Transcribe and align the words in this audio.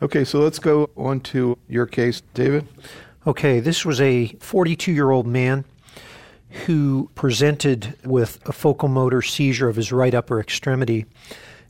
Okay, 0.00 0.22
so 0.24 0.38
let's 0.38 0.60
go 0.60 0.90
on 0.96 1.18
to 1.22 1.58
your 1.66 1.84
case, 1.84 2.22
David. 2.32 2.68
Okay, 3.26 3.58
this 3.58 3.84
was 3.84 4.00
a 4.00 4.28
42 4.38 4.92
year 4.92 5.10
old 5.10 5.26
man 5.26 5.64
who 6.66 7.10
presented 7.16 7.96
with 8.04 8.38
a 8.46 8.52
focal 8.52 8.88
motor 8.88 9.22
seizure 9.22 9.68
of 9.68 9.74
his 9.74 9.90
right 9.90 10.14
upper 10.14 10.38
extremity 10.38 11.04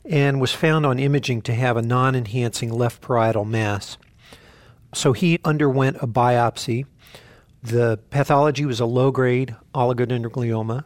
and 0.05 0.39
was 0.39 0.51
found 0.51 0.85
on 0.85 0.99
imaging 0.99 1.41
to 1.41 1.55
have 1.55 1.75
a 1.75 1.81
non 1.81 2.15
enhancing 2.15 2.71
left 2.71 3.01
parietal 3.01 3.45
mass. 3.45 3.97
So 4.93 5.11
he 5.11 5.39
underwent 5.43 5.97
a 5.99 6.07
biopsy. 6.07 6.85
The 7.63 7.99
pathology 8.11 8.63
was 8.63 8.79
a 8.79 8.85
low 8.85 9.09
grade 9.09 9.55
oligodendroglioma, 9.73 10.83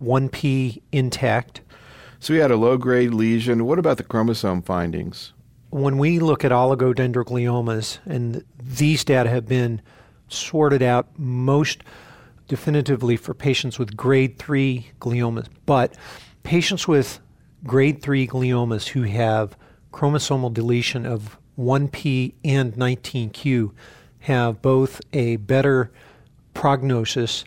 1P 0.00 0.80
intact. 0.92 1.60
So 2.20 2.34
he 2.34 2.38
had 2.38 2.52
a 2.52 2.56
low 2.56 2.76
grade 2.76 3.14
lesion. 3.14 3.66
What 3.66 3.80
about 3.80 3.96
the 3.96 4.04
chromosome 4.04 4.62
findings? 4.62 5.32
When 5.70 5.98
we 5.98 6.18
look 6.18 6.44
at 6.44 6.52
oligodendrogliomas, 6.52 7.98
and 8.06 8.42
these 8.62 9.04
data 9.04 9.28
have 9.28 9.46
been 9.46 9.82
sorted 10.28 10.82
out 10.82 11.06
most 11.18 11.82
definitively 12.46 13.16
for 13.16 13.34
patients 13.34 13.78
with 13.78 13.96
grade 13.96 14.38
3 14.38 14.90
gliomas, 14.98 15.46
but 15.66 15.94
patients 16.42 16.88
with 16.88 17.20
grade 17.64 18.00
3 18.00 18.26
gliomas 18.26 18.88
who 18.88 19.02
have 19.02 19.56
chromosomal 19.92 20.52
deletion 20.52 21.04
of 21.04 21.36
1p 21.58 22.34
and 22.44 22.72
19q 22.74 23.70
have 24.20 24.62
both 24.62 25.00
a 25.12 25.36
better 25.36 25.90
prognosis 26.54 27.44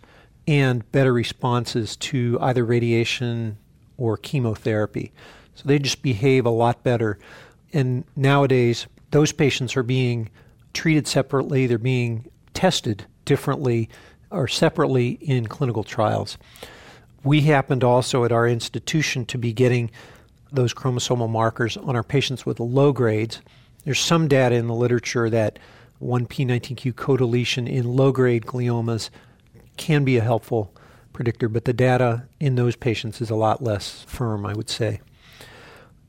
and 0.47 0.89
better 0.91 1.13
responses 1.13 1.95
to 1.95 2.37
either 2.41 2.63
radiation 2.63 3.57
or 3.97 4.17
chemotherapy. 4.17 5.11
So 5.55 5.63
they 5.65 5.79
just 5.79 6.01
behave 6.01 6.45
a 6.45 6.49
lot 6.49 6.83
better. 6.83 7.19
And 7.73 8.03
nowadays, 8.15 8.87
those 9.11 9.31
patients 9.31 9.75
are 9.77 9.83
being 9.83 10.29
treated 10.73 11.07
separately, 11.07 11.67
they're 11.67 11.77
being 11.77 12.29
tested 12.53 13.05
differently 13.25 13.89
or 14.29 14.47
separately 14.47 15.11
in 15.21 15.47
clinical 15.47 15.83
trials. 15.83 16.37
We 17.23 17.41
happened 17.41 17.83
also 17.83 18.23
at 18.23 18.31
our 18.31 18.47
institution 18.47 19.25
to 19.27 19.37
be 19.37 19.53
getting 19.53 19.91
those 20.51 20.73
chromosomal 20.73 21.29
markers 21.29 21.77
on 21.77 21.95
our 21.95 22.03
patients 22.03 22.45
with 22.45 22.59
low 22.59 22.91
grades. 22.91 23.41
There's 23.85 23.99
some 23.99 24.27
data 24.27 24.55
in 24.55 24.67
the 24.67 24.73
literature 24.73 25.29
that 25.29 25.59
1p19q 26.01 26.93
codeletion 26.93 27.69
in 27.69 27.95
low 27.95 28.11
grade 28.11 28.45
gliomas 28.45 29.09
can 29.77 30.03
be 30.03 30.17
a 30.17 30.21
helpful 30.21 30.73
predictor, 31.13 31.47
but 31.47 31.65
the 31.65 31.73
data 31.73 32.27
in 32.39 32.55
those 32.55 32.75
patients 32.75 33.21
is 33.21 33.29
a 33.29 33.35
lot 33.35 33.61
less 33.61 34.03
firm, 34.03 34.45
I 34.45 34.53
would 34.53 34.69
say. 34.69 35.01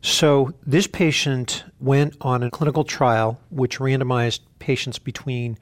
So, 0.05 0.53
this 0.67 0.89
patient 0.89 1.63
went 1.79 2.17
on 2.21 2.43
a 2.43 2.51
clinical 2.51 2.83
trial 2.83 3.41
which 3.51 3.79
randomized 3.79 4.41
patients 4.59 4.99
between 4.99 5.57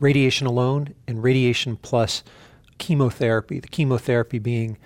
radiation 0.00 0.46
alone 0.46 0.94
and 1.08 1.22
radiation 1.22 1.76
plus 1.76 2.22
chemotherapy, 2.76 3.58
the 3.58 3.68
chemotherapy 3.68 4.38
being 4.38 4.76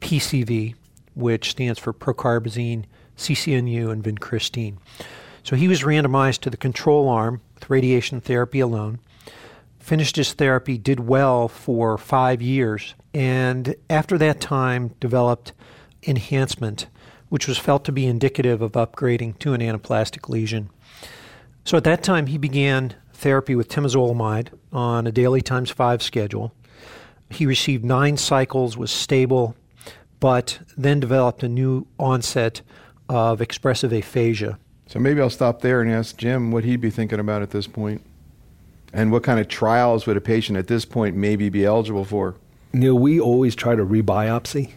PCV, 0.00 0.74
which 1.14 1.50
stands 1.50 1.78
for 1.78 1.92
procarbazine, 1.92 2.84
CCNU, 3.18 3.90
and 3.90 4.02
vincristine. 4.02 4.78
So 5.42 5.56
he 5.56 5.68
was 5.68 5.82
randomized 5.82 6.40
to 6.40 6.50
the 6.50 6.56
control 6.56 7.06
arm 7.10 7.42
with 7.56 7.68
radiation 7.68 8.22
therapy 8.22 8.60
alone, 8.60 8.98
finished 9.78 10.16
his 10.16 10.32
therapy, 10.32 10.78
did 10.78 11.00
well 11.00 11.48
for 11.48 11.98
five 11.98 12.40
years, 12.40 12.94
and 13.12 13.74
after 13.90 14.16
that 14.16 14.40
time 14.40 14.88
developed 15.00 15.52
enhancement, 16.06 16.86
which 17.34 17.48
was 17.48 17.58
felt 17.58 17.84
to 17.84 17.90
be 17.90 18.06
indicative 18.06 18.62
of 18.62 18.70
upgrading 18.74 19.36
to 19.40 19.54
an 19.54 19.60
anaplastic 19.60 20.28
lesion. 20.28 20.70
So 21.64 21.76
at 21.76 21.82
that 21.82 22.04
time, 22.04 22.28
he 22.28 22.38
began 22.38 22.94
therapy 23.12 23.56
with 23.56 23.68
temozolomide 23.68 24.50
on 24.72 25.08
a 25.08 25.10
daily 25.10 25.40
times 25.40 25.68
five 25.68 26.00
schedule. 26.00 26.52
He 27.30 27.44
received 27.44 27.84
nine 27.84 28.18
cycles, 28.18 28.76
was 28.76 28.92
stable, 28.92 29.56
but 30.20 30.60
then 30.76 31.00
developed 31.00 31.42
a 31.42 31.48
new 31.48 31.88
onset 31.98 32.62
of 33.08 33.40
expressive 33.40 33.92
aphasia. 33.92 34.56
So 34.86 35.00
maybe 35.00 35.20
I'll 35.20 35.28
stop 35.28 35.60
there 35.60 35.80
and 35.80 35.90
ask 35.90 36.16
Jim 36.16 36.52
what 36.52 36.62
he'd 36.62 36.80
be 36.80 36.90
thinking 36.90 37.18
about 37.18 37.42
at 37.42 37.50
this 37.50 37.66
point. 37.66 38.00
And 38.92 39.10
what 39.10 39.24
kind 39.24 39.40
of 39.40 39.48
trials 39.48 40.06
would 40.06 40.16
a 40.16 40.20
patient 40.20 40.56
at 40.56 40.68
this 40.68 40.84
point 40.84 41.16
maybe 41.16 41.48
be 41.48 41.64
eligible 41.64 42.04
for? 42.04 42.36
Neil, 42.72 42.96
we 42.96 43.18
always 43.18 43.56
try 43.56 43.74
to 43.74 43.84
rebiopsy. 43.84 44.70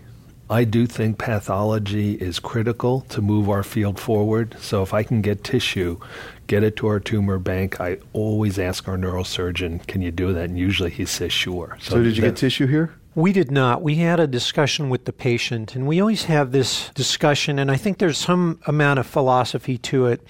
I 0.49 0.63
do 0.63 0.87
think 0.87 1.17
pathology 1.17 2.13
is 2.13 2.39
critical 2.39 3.01
to 3.09 3.21
move 3.21 3.49
our 3.49 3.63
field 3.63 3.99
forward. 3.99 4.55
So 4.59 4.81
if 4.81 4.93
I 4.93 5.03
can 5.03 5.21
get 5.21 5.43
tissue, 5.43 5.99
get 6.47 6.63
it 6.63 6.77
to 6.77 6.87
our 6.87 6.99
tumor 6.99 7.37
bank, 7.37 7.81
I 7.81 7.97
always 8.13 8.57
ask 8.57 8.87
our 8.87 8.97
neurosurgeon, 8.97 9.85
can 9.87 10.01
you 10.01 10.11
do 10.11 10.33
that? 10.33 10.45
And 10.45 10.57
usually 10.57 10.89
he 10.89 11.05
says 11.05 11.33
sure. 11.33 11.77
So, 11.81 11.95
so 11.95 12.03
did 12.03 12.15
you 12.15 12.23
get 12.23 12.37
tissue 12.37 12.67
here? 12.67 12.93
We 13.13 13.33
did 13.33 13.51
not. 13.51 13.81
We 13.81 13.95
had 13.95 14.19
a 14.19 14.27
discussion 14.27 14.89
with 14.89 15.05
the 15.05 15.11
patient, 15.11 15.75
and 15.75 15.87
we 15.87 15.99
always 15.99 16.25
have 16.25 16.51
this 16.51 16.89
discussion, 16.89 17.57
and 17.57 17.71
I 17.71 17.75
think 17.75 17.97
there's 17.97 18.17
some 18.17 18.59
amount 18.67 18.99
of 18.99 19.07
philosophy 19.07 19.77
to 19.79 20.05
it. 20.05 20.21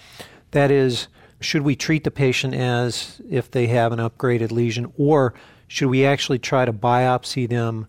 That 0.51 0.71
is, 0.71 1.09
should 1.41 1.63
we 1.63 1.75
treat 1.75 2.05
the 2.05 2.11
patient 2.11 2.53
as 2.53 3.21
if 3.29 3.51
they 3.51 3.67
have 3.67 3.91
an 3.91 3.99
upgraded 3.99 4.51
lesion, 4.51 4.91
or 4.97 5.33
should 5.67 5.89
we 5.89 6.05
actually 6.05 6.39
try 6.39 6.63
to 6.63 6.71
biopsy 6.71 7.47
them 7.47 7.87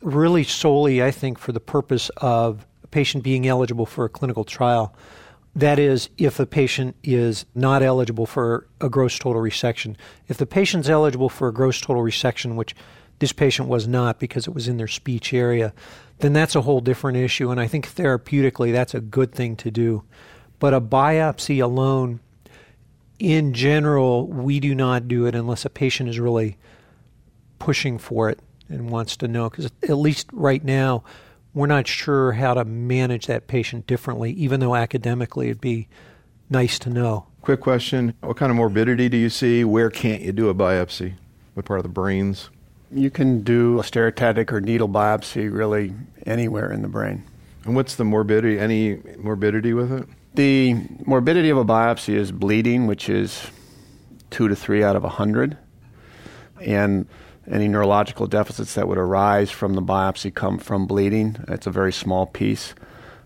really 0.00 0.44
solely, 0.44 1.02
I 1.02 1.10
think, 1.10 1.38
for 1.38 1.52
the 1.52 1.60
purpose 1.60 2.10
of 2.18 2.66
a 2.82 2.86
patient 2.86 3.24
being 3.24 3.46
eligible 3.46 3.86
for 3.86 4.04
a 4.04 4.08
clinical 4.08 4.44
trial? 4.44 4.94
That 5.54 5.78
is, 5.78 6.08
if 6.18 6.38
a 6.38 6.46
patient 6.46 6.94
is 7.02 7.44
not 7.54 7.82
eligible 7.82 8.26
for 8.26 8.68
a 8.80 8.88
gross 8.88 9.18
total 9.18 9.42
resection. 9.42 9.96
If 10.28 10.36
the 10.36 10.46
patient's 10.46 10.88
eligible 10.88 11.28
for 11.28 11.48
a 11.48 11.52
gross 11.52 11.80
total 11.80 12.02
resection, 12.02 12.54
which 12.54 12.76
this 13.18 13.32
patient 13.32 13.68
was 13.68 13.88
not 13.88 14.20
because 14.20 14.46
it 14.46 14.54
was 14.54 14.68
in 14.68 14.76
their 14.76 14.86
speech 14.86 15.34
area, 15.34 15.72
then 16.18 16.32
that's 16.32 16.54
a 16.54 16.60
whole 16.60 16.80
different 16.80 17.18
issue. 17.18 17.50
And 17.50 17.60
I 17.60 17.66
think 17.66 17.92
therapeutically, 17.92 18.72
that's 18.72 18.94
a 18.94 19.00
good 19.00 19.32
thing 19.32 19.56
to 19.56 19.70
do. 19.70 20.04
But 20.60 20.74
a 20.74 20.80
biopsy 20.80 21.62
alone, 21.62 22.20
in 23.18 23.52
general, 23.52 24.28
we 24.28 24.60
do 24.60 24.74
not 24.74 25.08
do 25.08 25.26
it 25.26 25.34
unless 25.34 25.64
a 25.64 25.70
patient 25.70 26.08
is 26.08 26.20
really 26.20 26.56
pushing 27.58 27.98
for 27.98 28.30
it 28.30 28.38
and 28.68 28.90
wants 28.90 29.16
to 29.18 29.28
know. 29.28 29.48
Because 29.50 29.70
at 29.82 29.96
least 29.96 30.28
right 30.32 30.62
now, 30.62 31.04
we're 31.54 31.66
not 31.66 31.86
sure 31.86 32.32
how 32.32 32.54
to 32.54 32.64
manage 32.64 33.26
that 33.26 33.46
patient 33.46 33.86
differently, 33.86 34.32
even 34.32 34.60
though 34.60 34.74
academically 34.74 35.46
it'd 35.46 35.60
be 35.60 35.88
nice 36.50 36.78
to 36.80 36.90
know. 36.90 37.26
Quick 37.42 37.60
question 37.60 38.14
What 38.20 38.36
kind 38.36 38.50
of 38.50 38.56
morbidity 38.56 39.08
do 39.08 39.16
you 39.16 39.30
see? 39.30 39.64
Where 39.64 39.90
can't 39.90 40.22
you 40.22 40.32
do 40.32 40.48
a 40.48 40.54
biopsy? 40.54 41.14
What 41.54 41.66
part 41.66 41.80
of 41.80 41.84
the 41.84 41.88
brains? 41.88 42.50
You 42.90 43.10
can 43.10 43.42
do 43.42 43.78
a 43.78 43.82
stereotactic 43.82 44.50
or 44.52 44.60
needle 44.60 44.88
biopsy 44.88 45.52
really 45.52 45.92
anywhere 46.26 46.72
in 46.72 46.82
the 46.82 46.88
brain. 46.88 47.24
And 47.64 47.74
what's 47.74 47.96
the 47.96 48.04
morbidity? 48.04 48.58
Any 48.58 48.98
morbidity 49.18 49.74
with 49.74 49.92
it? 49.92 50.06
The 50.34 50.74
morbidity 51.04 51.50
of 51.50 51.58
a 51.58 51.64
biopsy 51.64 52.14
is 52.14 52.32
bleeding, 52.32 52.86
which 52.86 53.08
is 53.08 53.50
two 54.30 54.48
to 54.48 54.56
three 54.56 54.82
out 54.82 54.96
of 54.96 55.04
a 55.04 55.08
hundred. 55.08 55.58
And 56.60 57.06
any 57.50 57.68
neurological 57.68 58.26
deficits 58.26 58.74
that 58.74 58.88
would 58.88 58.98
arise 58.98 59.50
from 59.50 59.74
the 59.74 59.82
biopsy 59.82 60.34
come 60.34 60.58
from 60.58 60.86
bleeding. 60.86 61.36
It's 61.48 61.66
a 61.66 61.70
very 61.70 61.92
small 61.92 62.26
piece 62.26 62.74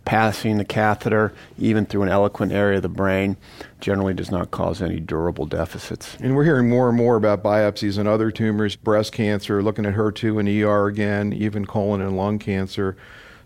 passing 0.05 0.59
the 0.59 0.65
catheter, 0.65 1.33
even 1.59 1.87
through 1.87 2.03
an 2.03 2.09
eloquent 2.09 2.53
area 2.53 2.77
of 2.77 2.83
the 2.83 2.89
brain, 2.89 3.37
generally 3.81 4.15
does 4.15 4.31
not 4.31 4.51
cause 4.51 4.83
any 4.83 5.01
durable 5.01 5.47
deficits. 5.47 6.17
And 6.21 6.35
we're 6.35 6.45
hearing 6.45 6.69
more 6.69 6.89
and 6.89 6.99
more 6.99 7.17
about 7.17 7.43
biopsies 7.43 7.99
and 7.99 8.09
other 8.09 8.31
tumors, 8.31 8.77
breast 8.77 9.13
cancer, 9.13 9.63
looking 9.63 9.87
at 9.87 9.95
HER2 9.95 10.41
and 10.41 10.49
ER 10.49 10.87
again, 10.87 11.33
even 11.33 11.67
colon 11.67 12.01
and 12.01 12.17
lung 12.17 12.39
cancer. 12.39 12.97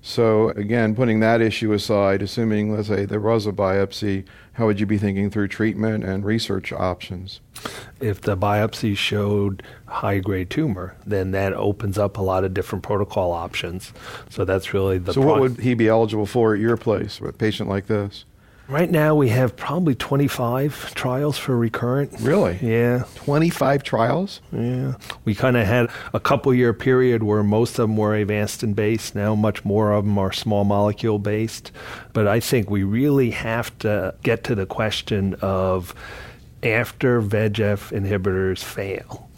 So, 0.07 0.51
again, 0.51 0.95
putting 0.95 1.19
that 1.19 1.41
issue 1.41 1.73
aside, 1.73 2.23
assuming, 2.23 2.73
let's 2.73 2.87
say, 2.87 3.07
there 3.07 3.21
was 3.21 3.45
a 3.45 3.51
biopsy, 3.51 4.25
how 4.53 4.67
would 4.67 4.79
you 4.79 4.87
be 4.87 4.99
thinking 4.99 5.31
through 5.31 5.49
treatment 5.49 6.05
and 6.05 6.25
research 6.25 6.73
options? 6.73 7.41
If 7.99 8.21
the 8.21 8.37
biopsy 8.37 8.97
showed 8.97 9.65
high 9.87 10.21
grade 10.21 10.49
tumor, 10.49 10.95
then 11.05 11.33
that 11.33 11.55
opens 11.55 11.99
up 11.99 12.19
a 12.19 12.23
lot 12.23 12.45
of 12.45 12.55
different 12.55 12.85
protocol 12.85 13.33
options. 13.33 13.93
So, 14.31 14.45
that's 14.45 14.73
really 14.73 14.99
the. 14.99 15.13
So, 15.13 15.23
what 15.23 15.41
would 15.41 15.59
he 15.59 15.75
be 15.75 15.89
eligible 15.89 16.27
for 16.27 16.55
at 16.55 16.61
your 16.61 16.77
place 16.77 17.21
with 17.21 17.35
a 17.35 17.39
patient 17.39 17.69
like 17.69 17.89
this? 17.89 18.25
Right 18.69 18.91
now, 18.91 19.15
we 19.15 19.29
have 19.29 19.55
probably 19.55 19.95
25 19.95 20.93
trials 20.95 21.39
for 21.39 21.57
recurrent. 21.57 22.13
Really? 22.21 22.59
Yeah. 22.61 23.05
25 23.15 23.85
trials? 23.85 24.41
Yeah. 24.51 24.95
We 25.25 25.37
kind 25.37 25.57
of 25.57 25.67
had 25.67 25.89
a 26.13 26.19
couple 26.19 26.53
year 26.53 26.75
period 26.75 27.23
where 27.23 27.45
most 27.45 27.79
of 27.79 27.89
them 27.89 27.97
were 27.97 28.13
Avastin 28.13 28.75
based. 28.75 29.15
Now, 29.15 29.37
much 29.37 29.65
more 29.65 29.93
of 29.93 30.05
them 30.05 30.19
are 30.19 30.33
small 30.33 30.65
molecule 30.65 31.21
based. 31.21 31.71
But 32.13 32.27
I 32.27 32.41
think 32.41 32.69
we 32.69 32.83
really 32.83 33.31
have 33.31 33.77
to 33.81 34.17
get 34.25 34.43
to 34.45 34.57
the 34.57 34.67
question 34.67 35.35
of 35.41 35.95
after 36.65 37.23
VEGF 37.23 37.93
inhibitors 37.93 38.65
fail, 38.65 39.29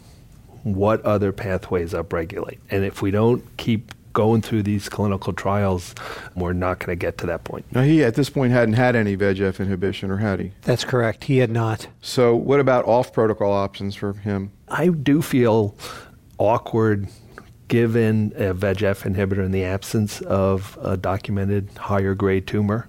what 0.63 1.01
other 1.05 1.31
pathways 1.31 1.93
upregulate? 1.93 2.57
And 2.71 2.83
if 2.83 3.03
we 3.03 3.11
don't 3.11 3.45
keep 3.57 3.91
going 4.13 4.41
through 4.41 4.63
these 4.63 4.89
clinical 4.89 5.33
trials, 5.33 5.95
we're 6.35 6.53
not 6.53 6.79
going 6.79 6.89
to 6.89 6.95
get 6.95 7.17
to 7.19 7.25
that 7.27 7.43
point. 7.43 7.65
Now, 7.71 7.83
he 7.83 8.03
at 8.03 8.15
this 8.15 8.29
point 8.29 8.51
hadn't 8.51 8.73
had 8.73 8.95
any 8.95 9.15
VEGF 9.15 9.59
inhibition, 9.59 10.11
or 10.11 10.17
had 10.17 10.39
he? 10.39 10.51
That's 10.63 10.83
correct. 10.83 11.25
He 11.25 11.37
had 11.37 11.51
not. 11.51 11.87
So, 12.01 12.35
what 12.35 12.59
about 12.59 12.85
off 12.85 13.13
protocol 13.13 13.51
options 13.51 13.95
for 13.95 14.13
him? 14.13 14.51
I 14.67 14.87
do 14.87 15.21
feel 15.21 15.75
awkward 16.37 17.07
given 17.67 18.33
a 18.35 18.53
VEGF 18.53 19.03
inhibitor 19.03 19.45
in 19.45 19.51
the 19.51 19.63
absence 19.63 20.21
of 20.21 20.77
a 20.81 20.97
documented 20.97 21.69
higher 21.77 22.15
grade 22.15 22.47
tumor. 22.47 22.88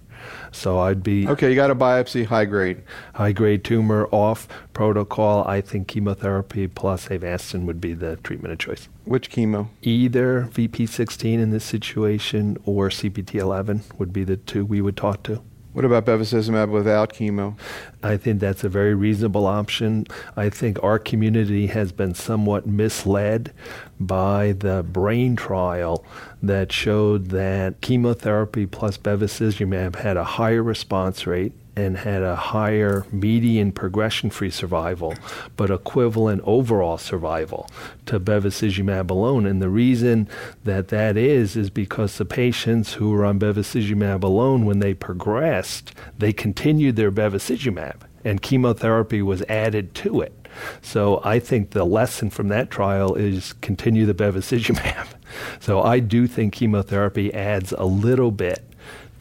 So 0.52 0.78
I'd 0.78 1.02
be 1.02 1.28
okay. 1.28 1.50
You 1.50 1.56
got 1.56 1.70
a 1.70 1.74
biopsy, 1.74 2.26
high 2.26 2.44
grade, 2.44 2.82
high 3.14 3.32
grade 3.32 3.64
tumor 3.64 4.06
off 4.10 4.48
protocol. 4.72 5.44
I 5.46 5.60
think 5.60 5.88
chemotherapy 5.88 6.66
plus 6.66 7.08
Avastin 7.08 7.64
would 7.66 7.80
be 7.80 7.94
the 7.94 8.16
treatment 8.16 8.52
of 8.52 8.58
choice. 8.58 8.88
Which 9.04 9.30
chemo? 9.30 9.68
Either 9.82 10.48
VP16 10.52 11.34
in 11.34 11.50
this 11.50 11.64
situation 11.64 12.56
or 12.64 12.88
CPT11 12.88 13.98
would 13.98 14.12
be 14.12 14.24
the 14.24 14.36
two 14.36 14.64
we 14.64 14.80
would 14.80 14.96
talk 14.96 15.22
to. 15.24 15.42
What 15.72 15.84
about 15.84 16.04
bevacizumab 16.04 16.70
without 16.70 17.12
chemo? 17.12 17.56
I 18.02 18.16
think 18.16 18.40
that's 18.40 18.64
a 18.64 18.68
very 18.68 18.92
reasonable 18.92 19.46
option. 19.46 20.06
I 20.36 20.48
think 20.48 20.82
our 20.82 20.98
community 20.98 21.68
has 21.68 21.92
been 21.92 22.14
somewhat 22.14 22.66
misled 22.66 23.52
by 24.00 24.52
the 24.58 24.82
brain 24.82 25.36
trial 25.36 26.04
that 26.42 26.72
showed 26.72 27.26
that 27.26 27.80
chemotherapy 27.82 28.66
plus 28.66 28.98
bevacizumab 28.98 29.94
had 29.96 30.16
a 30.16 30.24
higher 30.24 30.62
response 30.62 31.24
rate 31.24 31.52
and 31.80 31.98
had 31.98 32.22
a 32.22 32.36
higher 32.36 33.04
median 33.10 33.72
progression 33.72 34.30
free 34.30 34.50
survival, 34.50 35.14
but 35.56 35.70
equivalent 35.70 36.42
overall 36.44 36.98
survival 36.98 37.68
to 38.06 38.20
bevacizumab 38.20 39.10
alone. 39.10 39.46
And 39.46 39.60
the 39.60 39.68
reason 39.68 40.28
that 40.64 40.88
that 40.88 41.16
is, 41.16 41.56
is 41.56 41.70
because 41.70 42.18
the 42.18 42.24
patients 42.24 42.94
who 42.94 43.10
were 43.10 43.24
on 43.24 43.38
bevacizumab 43.38 44.22
alone, 44.22 44.64
when 44.64 44.78
they 44.78 44.94
progressed, 44.94 45.94
they 46.18 46.32
continued 46.32 46.96
their 46.96 47.12
bevacizumab, 47.12 48.02
and 48.24 48.42
chemotherapy 48.42 49.22
was 49.22 49.42
added 49.42 49.94
to 49.96 50.20
it. 50.20 50.34
So 50.82 51.20
I 51.24 51.38
think 51.38 51.70
the 51.70 51.84
lesson 51.84 52.30
from 52.30 52.48
that 52.48 52.70
trial 52.70 53.14
is 53.14 53.52
continue 53.54 54.06
the 54.06 54.14
bevacizumab. 54.14 55.08
So 55.60 55.80
I 55.80 56.00
do 56.00 56.26
think 56.26 56.54
chemotherapy 56.54 57.32
adds 57.32 57.70
a 57.78 57.84
little 57.84 58.32
bit 58.32 58.64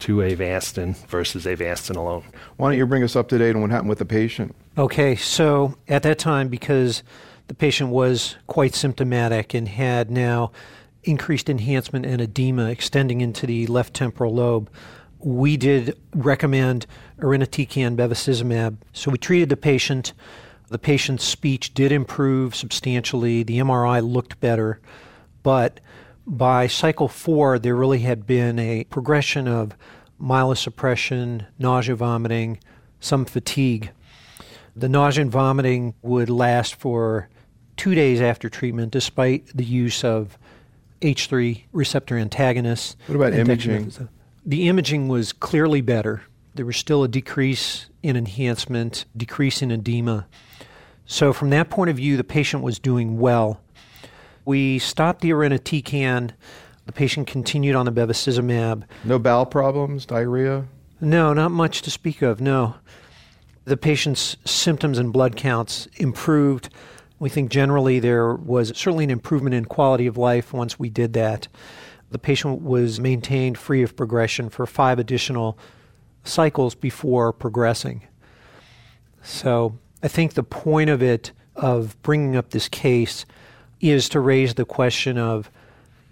to 0.00 0.16
Avastin 0.16 0.96
versus 1.06 1.44
Avastin 1.44 1.96
alone. 1.96 2.24
Why 2.56 2.70
don't 2.70 2.78
you 2.78 2.86
bring 2.86 3.02
us 3.02 3.16
up 3.16 3.28
to 3.28 3.38
date 3.38 3.54
on 3.54 3.62
what 3.62 3.70
happened 3.70 3.88
with 3.88 3.98
the 3.98 4.04
patient? 4.04 4.54
Okay, 4.76 5.16
so 5.16 5.76
at 5.88 6.02
that 6.02 6.18
time, 6.18 6.48
because 6.48 7.02
the 7.48 7.54
patient 7.54 7.90
was 7.90 8.36
quite 8.46 8.74
symptomatic 8.74 9.54
and 9.54 9.68
had 9.68 10.10
now 10.10 10.52
increased 11.02 11.48
enhancement 11.48 12.06
and 12.06 12.20
edema 12.20 12.70
extending 12.70 13.20
into 13.20 13.46
the 13.46 13.66
left 13.66 13.94
temporal 13.94 14.34
lobe, 14.34 14.70
we 15.18 15.56
did 15.56 15.98
recommend 16.14 16.86
irinotecan 17.18 17.96
bevacizumab. 17.96 18.76
So 18.92 19.10
we 19.10 19.18
treated 19.18 19.48
the 19.48 19.56
patient. 19.56 20.12
The 20.68 20.78
patient's 20.78 21.24
speech 21.24 21.74
did 21.74 21.92
improve 21.92 22.54
substantially. 22.54 23.42
The 23.42 23.58
MRI 23.58 24.00
looked 24.06 24.40
better, 24.40 24.80
but 25.42 25.80
by 26.30 26.68
cycle 26.68 27.08
four, 27.08 27.58
there 27.58 27.74
really 27.74 27.98
had 27.98 28.26
been 28.26 28.58
a 28.58 28.84
progression 28.84 29.48
of 29.48 29.76
myelosuppression, 30.22 31.46
nausea, 31.58 31.96
vomiting, 31.96 32.58
some 33.00 33.24
fatigue. 33.24 33.90
The 34.76 34.88
nausea 34.88 35.22
and 35.22 35.30
vomiting 35.30 35.94
would 36.02 36.30
last 36.30 36.76
for 36.76 37.28
two 37.76 37.94
days 37.94 38.20
after 38.20 38.48
treatment, 38.48 38.92
despite 38.92 39.46
the 39.54 39.64
use 39.64 40.04
of 40.04 40.38
H3 41.02 41.64
receptor 41.72 42.16
antagonists. 42.16 42.96
What 43.06 43.16
about 43.16 43.34
imaging? 43.34 43.92
The 44.46 44.68
imaging 44.68 45.08
was 45.08 45.32
clearly 45.32 45.80
better. 45.80 46.22
There 46.54 46.66
was 46.66 46.76
still 46.76 47.02
a 47.02 47.08
decrease 47.08 47.86
in 48.02 48.16
enhancement, 48.16 49.04
decrease 49.16 49.62
in 49.62 49.70
edema. 49.70 50.26
So, 51.06 51.32
from 51.32 51.50
that 51.50 51.70
point 51.70 51.90
of 51.90 51.96
view, 51.96 52.16
the 52.16 52.24
patient 52.24 52.62
was 52.62 52.78
doing 52.78 53.18
well. 53.18 53.60
We 54.44 54.78
stopped 54.78 55.20
the 55.20 55.30
irinotecan. 55.30 56.32
The 56.86 56.92
patient 56.92 57.26
continued 57.26 57.76
on 57.76 57.86
the 57.86 57.92
bevacizumab. 57.92 58.84
No 59.04 59.18
bowel 59.18 59.46
problems, 59.46 60.06
diarrhea? 60.06 60.66
No, 61.00 61.32
not 61.32 61.50
much 61.50 61.82
to 61.82 61.90
speak 61.90 62.22
of, 62.22 62.40
no. 62.40 62.74
The 63.64 63.76
patient's 63.76 64.36
symptoms 64.44 64.98
and 64.98 65.12
blood 65.12 65.36
counts 65.36 65.86
improved. 65.96 66.70
We 67.18 67.28
think 67.28 67.50
generally 67.50 68.00
there 68.00 68.34
was 68.34 68.76
certainly 68.76 69.04
an 69.04 69.10
improvement 69.10 69.54
in 69.54 69.66
quality 69.66 70.06
of 70.06 70.16
life 70.16 70.52
once 70.52 70.78
we 70.78 70.90
did 70.90 71.12
that. 71.12 71.48
The 72.10 72.18
patient 72.18 72.62
was 72.62 72.98
maintained 72.98 73.56
free 73.56 73.82
of 73.82 73.94
progression 73.94 74.48
for 74.48 74.66
five 74.66 74.98
additional 74.98 75.58
cycles 76.24 76.74
before 76.74 77.32
progressing. 77.32 78.02
So 79.22 79.78
I 80.02 80.08
think 80.08 80.34
the 80.34 80.42
point 80.42 80.90
of 80.90 81.02
it, 81.02 81.32
of 81.54 82.00
bringing 82.02 82.36
up 82.36 82.50
this 82.50 82.68
case, 82.68 83.26
is 83.80 84.08
to 84.10 84.20
raise 84.20 84.54
the 84.54 84.64
question 84.64 85.18
of 85.18 85.50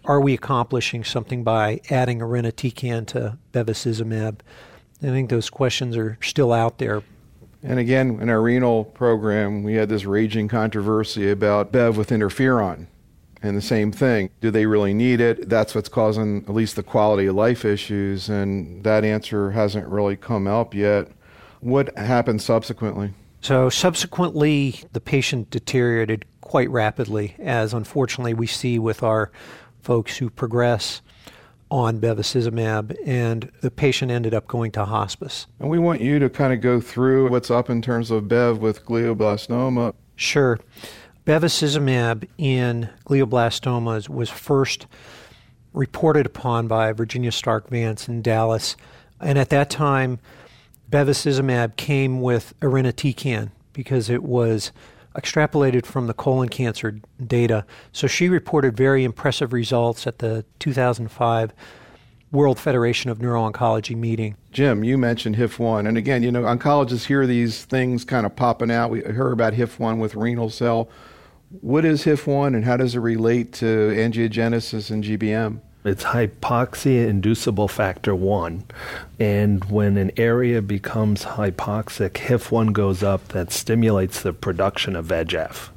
are 0.05 0.21
we 0.21 0.35
accomplishing 0.35 1.05
something 1.05 1.45
by 1.45 1.81
adding 1.91 2.21
irinotecan 2.21 3.07
to 3.09 3.37
bevacizumab? 3.53 4.41
I 5.03 5.07
think 5.07 5.29
those 5.29 5.51
questions 5.51 5.97
are 5.97 6.19
still 6.23 6.53
out 6.53 6.79
there. 6.79 7.03
And 7.63 7.79
again, 7.79 8.19
in 8.21 8.29
our 8.31 8.41
renal 8.41 8.85
program, 8.85 9.63
we 9.63 9.75
had 9.75 9.89
this 9.89 10.05
raging 10.05 10.49
controversy 10.49 11.31
about 11.31 11.73
Bev 11.73 11.97
with 11.97 12.11
interferon. 12.11 12.87
And 13.43 13.57
the 13.57 13.63
same 13.63 13.93
thing. 13.93 14.31
Do 14.41 14.51
they 14.51 14.67
really 14.67 14.95
need 14.95 15.21
it? 15.21 15.49
That's 15.49 15.75
what's 15.75 15.89
causing 15.89 16.39
at 16.49 16.55
least 16.55 16.75
the 16.75 16.83
quality 16.83 17.27
of 17.27 17.37
life 17.37 17.65
issues. 17.65 18.29
And 18.29 18.83
that 18.83 19.05
answer 19.05 19.53
hasn't 19.53 19.87
really 19.87 20.17
come 20.17 20.47
up 20.47 20.75
yet. 20.75 21.09
What 21.61 21.97
happened 21.97 22.43
subsequently? 22.43 23.13
So, 23.41 23.69
subsequently, 23.69 24.83
the 24.93 25.01
patient 25.01 25.51
deteriorated 25.51 26.25
quite 26.41 26.71
rapidly, 26.71 27.37
as 27.39 27.73
unfortunately 27.73 28.35
we 28.35 28.47
see 28.47 28.79
with 28.79 29.03
our 29.03 29.31
folks 29.81 30.17
who 30.17 30.29
progress 30.29 31.03
on 31.71 32.01
bevacizumab, 32.01 32.97
and 33.07 33.51
the 33.61 33.71
patient 33.71 34.11
ended 34.11 34.35
up 34.35 34.47
going 34.49 34.73
to 34.73 34.85
hospice. 34.85 35.47
And 35.61 35.69
we 35.69 35.79
want 35.79 36.01
you 36.01 36.19
to 36.19 36.31
kind 36.31 36.53
of 36.53 36.61
go 36.61 36.81
through 36.81 37.31
what's 37.31 37.51
up 37.51 37.69
in 37.71 37.83
terms 37.83 38.11
of 38.11 38.27
Bev 38.27 38.59
with 38.59 38.85
glioblastoma. 38.85 39.95
Sure. 40.17 40.59
Bevacizumab 41.27 42.27
in 42.39 42.89
glioblastomas 43.07 44.09
was 44.09 44.31
first 44.31 44.87
reported 45.75 46.25
upon 46.27 46.67
by 46.67 46.93
Virginia 46.93 47.31
Stark 47.31 47.69
Vance 47.69 48.09
in 48.09 48.23
Dallas. 48.23 48.77
And 49.21 49.39
at 49.39 49.51
that 49.51 49.69
time, 49.69 50.21
bevacizumab 50.91 51.77
came 51.77 52.21
with 52.21 52.55
irinotecan 52.61 53.51
because 53.73 54.11
it 54.11 54.23
was 54.23 54.73
extrapolated 55.15 55.85
from 55.85 56.07
the 56.07 56.15
colon 56.15 56.49
cancer 56.49 57.01
data. 57.25 57.65
So 57.93 58.07
she 58.07 58.29
reported 58.29 58.77
very 58.77 59.05
impressive 59.05 59.53
results 59.53 60.07
at 60.07 60.19
the 60.19 60.45
2005 60.59 61.53
World 62.31 62.59
Federation 62.59 63.11
of 63.11 63.23
Neuro-Oncology 63.23 63.97
meeting. 63.97 64.37
Jim, 64.53 64.85
you 64.85 64.99
mentioned 64.99 65.37
HIF1. 65.37 65.89
And 65.89 65.97
again, 65.97 66.23
you 66.23 66.31
know, 66.31 66.43
oncologists 66.43 67.07
hear 67.07 67.27
these 67.27 67.65
things 67.65 68.05
kind 68.05 68.27
of 68.27 68.37
popping 68.37 68.71
out. 68.71 68.91
We 68.91 69.01
heard 69.01 69.33
about 69.33 69.55
HIF1 69.55 69.99
with 69.99 70.15
renal 70.15 70.51
cell. 70.51 70.91
What 71.63 71.87
is 71.87 72.05
HIF1 72.05 72.49
and 72.49 72.65
how 72.65 72.77
does 72.77 72.95
it 72.95 73.01
relate 73.01 73.55
to 73.55 73.65
angiogenesis 73.65 74.91
and 74.91 75.03
GBM? 75.03 75.61
It's 75.85 76.05
hypoxia 76.05 77.07
inducible 77.07 77.69
factor 77.69 78.15
1. 78.15 78.65
And 79.21 79.65
when 79.67 79.97
an 79.97 80.11
area 80.17 80.61
becomes 80.61 81.25
hypoxic, 81.25 82.11
HIF1 82.11 82.73
goes 82.73 83.03
up 83.03 83.29
that 83.29 83.53
stimulates 83.53 84.23
the 84.23 84.33
production 84.33 84.97
of 84.97 85.07
VEGF. 85.07 85.69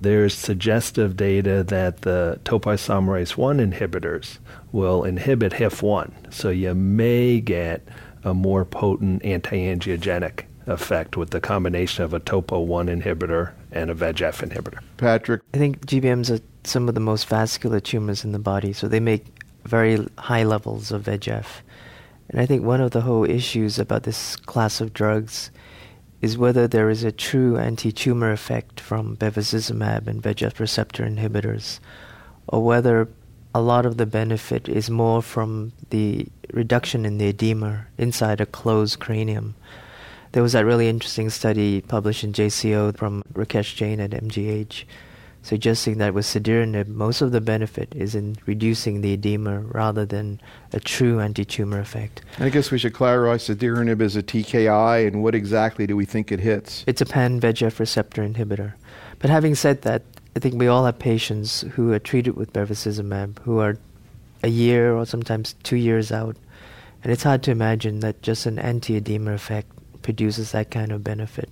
There's 0.00 0.34
suggestive 0.34 1.16
data 1.16 1.62
that 1.64 2.02
the 2.02 2.40
topoisomerase 2.44 3.36
1 3.36 3.58
inhibitors 3.58 4.38
will 4.72 5.04
inhibit 5.04 5.52
HIF1. 5.52 6.32
So 6.32 6.50
you 6.50 6.74
may 6.74 7.40
get 7.40 7.86
a 8.24 8.32
more 8.32 8.64
potent 8.64 9.24
anti 9.24 9.66
angiogenic 9.66 10.44
effect 10.66 11.16
with 11.16 11.30
the 11.30 11.40
combination 11.40 12.04
of 12.04 12.14
a 12.14 12.20
topo 12.20 12.60
1 12.60 12.86
inhibitor 12.86 13.52
and 13.72 13.90
a 13.90 13.94
VEGF 13.94 14.48
inhibitor. 14.48 14.80
Patrick? 14.96 15.42
I 15.52 15.58
think 15.58 15.84
GBMs 15.86 16.30
are 16.30 16.42
some 16.64 16.88
of 16.88 16.94
the 16.94 17.00
most 17.00 17.28
vascular 17.28 17.80
tumors 17.80 18.24
in 18.24 18.32
the 18.32 18.38
body, 18.38 18.72
so 18.72 18.86
they 18.86 19.00
make 19.00 19.26
very 19.64 20.06
high 20.18 20.44
levels 20.44 20.92
of 20.92 21.04
VEGF. 21.04 21.46
And 22.28 22.40
I 22.40 22.46
think 22.46 22.64
one 22.64 22.80
of 22.80 22.92
the 22.92 23.00
whole 23.00 23.28
issues 23.28 23.78
about 23.78 24.04
this 24.04 24.36
class 24.36 24.80
of 24.80 24.92
drugs 24.92 25.50
is 26.20 26.38
whether 26.38 26.68
there 26.68 26.90
is 26.90 27.02
a 27.02 27.12
true 27.12 27.56
anti 27.56 27.90
tumor 27.90 28.30
effect 28.30 28.78
from 28.78 29.16
bevacizumab 29.16 30.06
and 30.06 30.22
VEGF 30.22 30.58
receptor 30.58 31.04
inhibitors, 31.04 31.80
or 32.46 32.62
whether 32.62 33.08
a 33.54 33.60
lot 33.60 33.86
of 33.86 33.96
the 33.96 34.06
benefit 34.06 34.68
is 34.68 34.90
more 34.90 35.22
from 35.22 35.72
the 35.90 36.28
reduction 36.52 37.04
in 37.04 37.18
the 37.18 37.28
edema 37.28 37.86
inside 37.98 38.40
a 38.40 38.46
closed 38.46 39.00
cranium. 39.00 39.54
There 40.32 40.42
was 40.42 40.52
that 40.52 40.64
really 40.64 40.88
interesting 40.88 41.30
study 41.30 41.80
published 41.80 42.22
in 42.22 42.32
JCO 42.32 42.96
from 42.96 43.24
Rakesh 43.32 43.74
Jain 43.74 43.98
at 43.98 44.10
MGH 44.10 44.84
suggesting 45.42 45.98
that 45.98 46.14
with 46.14 46.26
cediranib, 46.26 46.86
most 46.86 47.22
of 47.22 47.32
the 47.32 47.40
benefit 47.40 47.92
is 47.94 48.14
in 48.14 48.36
reducing 48.46 49.00
the 49.00 49.12
edema 49.12 49.60
rather 49.60 50.04
than 50.04 50.40
a 50.72 50.80
true 50.80 51.20
anti-tumor 51.20 51.80
effect. 51.80 52.22
I 52.38 52.50
guess 52.50 52.70
we 52.70 52.78
should 52.78 52.94
clarify 52.94 53.36
cediranib 53.36 54.00
is 54.00 54.16
a 54.16 54.22
TKI, 54.22 55.06
and 55.06 55.22
what 55.22 55.34
exactly 55.34 55.86
do 55.86 55.96
we 55.96 56.04
think 56.04 56.30
it 56.30 56.40
hits? 56.40 56.84
It's 56.86 57.00
a 57.00 57.06
pan-VEGF 57.06 57.78
receptor 57.78 58.26
inhibitor. 58.26 58.74
But 59.18 59.30
having 59.30 59.54
said 59.54 59.82
that, 59.82 60.02
I 60.36 60.38
think 60.38 60.54
we 60.54 60.68
all 60.68 60.84
have 60.84 60.98
patients 60.98 61.62
who 61.72 61.92
are 61.92 61.98
treated 61.98 62.36
with 62.36 62.52
bevacizumab 62.52 63.38
who 63.40 63.58
are 63.58 63.78
a 64.42 64.48
year 64.48 64.94
or 64.94 65.04
sometimes 65.04 65.54
two 65.62 65.76
years 65.76 66.12
out. 66.12 66.36
And 67.02 67.12
it's 67.12 67.22
hard 67.22 67.42
to 67.44 67.50
imagine 67.50 68.00
that 68.00 68.22
just 68.22 68.46
an 68.46 68.58
anti-edema 68.58 69.32
effect 69.32 69.68
produces 70.02 70.52
that 70.52 70.70
kind 70.70 70.92
of 70.92 71.02
benefit. 71.02 71.48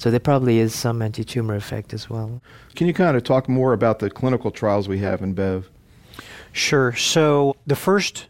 So 0.00 0.10
there 0.10 0.18
probably 0.18 0.60
is 0.60 0.74
some 0.74 1.02
anti-tumor 1.02 1.54
effect 1.54 1.92
as 1.92 2.08
well. 2.08 2.40
Can 2.74 2.86
you 2.86 2.94
kind 2.94 3.18
of 3.18 3.22
talk 3.22 3.50
more 3.50 3.74
about 3.74 3.98
the 3.98 4.08
clinical 4.08 4.50
trials 4.50 4.88
we 4.88 5.00
have 5.00 5.20
in 5.20 5.34
Bev? 5.34 5.68
Sure. 6.52 6.96
So 6.96 7.54
the 7.66 7.76
first 7.76 8.28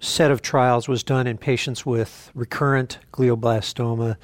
set 0.00 0.32
of 0.32 0.42
trials 0.42 0.88
was 0.88 1.04
done 1.04 1.28
in 1.28 1.38
patients 1.38 1.86
with 1.86 2.32
recurrent 2.34 2.98
glioblastoma. 3.12 4.16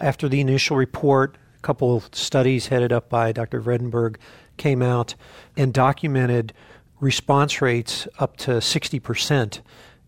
After 0.00 0.28
the 0.28 0.42
initial 0.42 0.76
report, 0.76 1.38
a 1.56 1.62
couple 1.62 1.96
of 1.96 2.14
studies 2.14 2.66
headed 2.66 2.92
up 2.92 3.08
by 3.08 3.32
Dr. 3.32 3.62
Vredenburgh 3.62 4.16
came 4.58 4.82
out 4.82 5.14
and 5.56 5.72
documented 5.72 6.52
response 7.00 7.62
rates 7.62 8.06
up 8.18 8.36
to 8.36 8.50
60% 8.50 9.60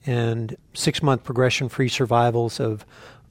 and 0.04 0.54
six 0.74 1.02
month 1.02 1.24
progression 1.24 1.70
free 1.70 1.88
survivals 1.88 2.60
of 2.60 2.84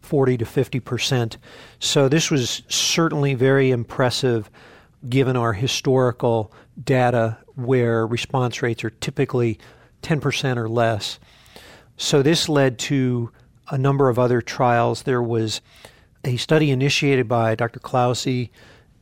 40 0.05 0.37
to 0.37 0.45
50%. 0.45 1.37
So 1.79 2.07
this 2.07 2.29
was 2.29 2.61
certainly 2.67 3.33
very 3.33 3.71
impressive 3.71 4.49
given 5.09 5.35
our 5.35 5.53
historical 5.53 6.51
data 6.81 7.37
where 7.55 8.05
response 8.05 8.61
rates 8.61 8.83
are 8.83 8.89
typically 8.89 9.59
10% 10.03 10.57
or 10.57 10.69
less. 10.69 11.19
So 11.97 12.21
this 12.21 12.49
led 12.49 12.77
to 12.79 13.31
a 13.69 13.77
number 13.77 14.09
of 14.09 14.19
other 14.19 14.41
trials. 14.41 15.03
There 15.03 15.21
was 15.21 15.61
a 16.23 16.37
study 16.37 16.71
initiated 16.71 17.27
by 17.27 17.55
Dr. 17.55 17.79
Cloughesy 17.79 18.49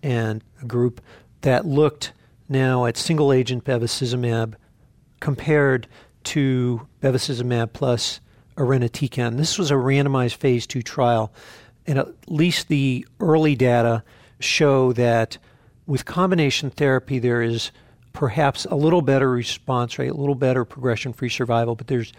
and 0.01 0.43
a 0.61 0.65
group 0.65 1.01
that 1.41 1.65
looked 1.65 2.13
now 2.49 2.85
at 2.85 2.97
single 2.97 3.31
agent 3.31 3.63
bevacizumab 3.63 4.55
compared 5.19 5.87
to 6.23 6.87
bevacizumab 7.01 7.73
plus 7.73 8.19
irinotecan. 8.55 9.37
This 9.37 9.57
was 9.57 9.71
a 9.71 9.75
randomized 9.75 10.35
phase 10.35 10.67
two 10.67 10.81
trial, 10.81 11.33
and 11.85 11.97
at 11.99 12.07
least 12.27 12.67
the 12.67 13.05
early 13.19 13.55
data 13.55 14.03
show 14.39 14.93
that 14.93 15.37
with 15.85 16.05
combination 16.05 16.69
therapy 16.69 17.19
there 17.19 17.41
is 17.41 17.71
perhaps 18.13 18.65
a 18.65 18.75
little 18.75 19.01
better 19.01 19.29
response 19.29 19.97
rate, 19.97 20.11
a 20.11 20.13
little 20.13 20.35
better 20.35 20.65
progression 20.65 21.13
free 21.13 21.29
survival, 21.29 21.75
but 21.75 21.87
there's 21.87 22.13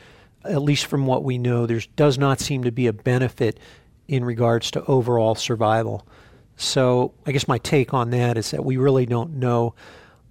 at 0.45 0.63
least 0.63 0.87
from 0.87 1.07
what 1.07 1.25
we 1.25 1.39
know, 1.39 1.67
there 1.67 1.81
does 1.97 2.19
not 2.19 2.41
seem 2.41 2.65
to 2.65 2.73
be 2.73 2.87
a 2.87 2.93
benefit 2.93 3.59
in 4.09 4.25
regards 4.25 4.71
to 4.73 4.85
overall 4.85 5.35
survival. 5.35 6.07
So 6.57 7.15
I 7.27 7.33
guess 7.33 7.49
my 7.49 7.59
take 7.59 7.95
on 7.95 8.11
that 8.11 8.37
is 8.37 8.51
that 8.51 8.65
we 8.65 8.77
really 8.77 9.07
don't 9.07 9.37
know 9.37 9.75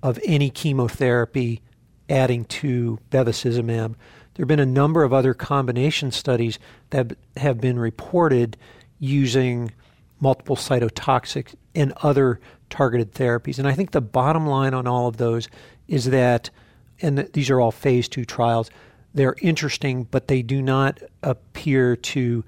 of 0.03 0.19
any 0.23 0.49
chemotherapy 0.49 1.61
adding 2.09 2.45
to 2.45 2.99
bevacizumab. 3.09 3.95
There 4.33 4.43
have 4.43 4.47
been 4.47 4.59
a 4.59 4.65
number 4.65 5.03
of 5.03 5.13
other 5.13 5.33
combination 5.33 6.11
studies 6.11 6.57
that 6.89 7.15
have 7.37 7.61
been 7.61 7.77
reported 7.77 8.57
using 8.99 9.71
multiple 10.19 10.55
cytotoxics 10.55 11.53
and 11.75 11.93
other 11.97 12.39
targeted 12.69 13.13
therapies. 13.13 13.59
And 13.59 13.67
I 13.67 13.73
think 13.73 13.91
the 13.91 14.01
bottom 14.01 14.47
line 14.47 14.73
on 14.73 14.87
all 14.87 15.07
of 15.07 15.17
those 15.17 15.47
is 15.87 16.05
that, 16.05 16.49
and 17.01 17.19
these 17.33 17.49
are 17.49 17.59
all 17.59 17.71
phase 17.71 18.07
two 18.07 18.25
trials, 18.25 18.71
they're 19.13 19.35
interesting, 19.41 20.05
but 20.05 20.27
they 20.27 20.41
do 20.41 20.61
not 20.61 20.99
appear 21.21 21.95
to 21.95 22.43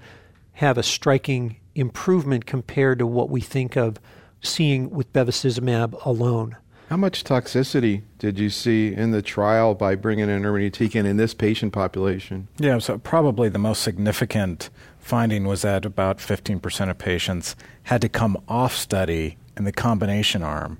have 0.54 0.78
a 0.78 0.82
striking 0.82 1.56
improvement 1.74 2.46
compared 2.46 2.98
to 2.98 3.06
what 3.06 3.30
we 3.30 3.40
think 3.40 3.76
of 3.76 4.00
seeing 4.40 4.90
with 4.90 5.12
bevacizumab 5.12 6.04
alone. 6.04 6.56
How 6.88 6.96
much 6.96 7.24
toxicity 7.24 8.02
did 8.18 8.38
you 8.38 8.48
see 8.48 8.94
in 8.94 9.10
the 9.10 9.20
trial 9.20 9.74
by 9.74 9.96
bringing 9.96 10.28
in 10.28 10.42
irinotecan 10.42 11.04
in 11.04 11.16
this 11.16 11.34
patient 11.34 11.72
population? 11.72 12.46
Yeah, 12.58 12.78
so 12.78 12.98
probably 12.98 13.48
the 13.48 13.58
most 13.58 13.82
significant 13.82 14.70
finding 15.00 15.46
was 15.46 15.62
that 15.62 15.84
about 15.84 16.18
15% 16.18 16.88
of 16.88 16.96
patients 16.96 17.56
had 17.84 18.00
to 18.02 18.08
come 18.08 18.36
off 18.46 18.76
study 18.76 19.36
in 19.56 19.64
the 19.64 19.72
combination 19.72 20.44
arm, 20.44 20.78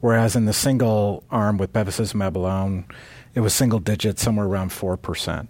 whereas 0.00 0.34
in 0.34 0.46
the 0.46 0.52
single 0.52 1.22
arm 1.30 1.58
with 1.58 1.72
bevacizumab 1.72 2.34
alone, 2.34 2.84
it 3.36 3.40
was 3.40 3.54
single 3.54 3.78
digit, 3.78 4.18
somewhere 4.18 4.46
around 4.46 4.70
4%. 4.70 5.46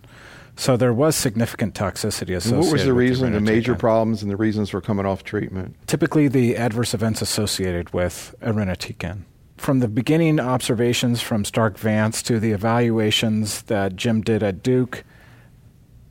So 0.56 0.76
there 0.76 0.92
was 0.92 1.16
significant 1.16 1.74
toxicity 1.74 2.36
associated. 2.36 2.64
what 2.64 2.72
was 2.72 2.84
the 2.84 2.92
reason, 2.92 3.32
the, 3.32 3.38
the 3.38 3.44
major 3.44 3.74
problems, 3.74 4.20
and 4.20 4.30
the 4.30 4.36
reasons 4.36 4.68
for 4.68 4.82
coming 4.82 5.06
off 5.06 5.24
treatment? 5.24 5.74
Typically, 5.86 6.28
the 6.28 6.54
adverse 6.56 6.92
events 6.92 7.22
associated 7.22 7.94
with 7.94 8.34
irinotecan 8.42 9.22
from 9.56 9.80
the 9.80 9.88
beginning 9.88 10.38
observations 10.38 11.20
from 11.20 11.44
Stark 11.44 11.78
Vance 11.78 12.22
to 12.22 12.38
the 12.38 12.52
evaluations 12.52 13.62
that 13.62 13.96
Jim 13.96 14.20
did 14.20 14.42
at 14.42 14.62
Duke, 14.62 15.04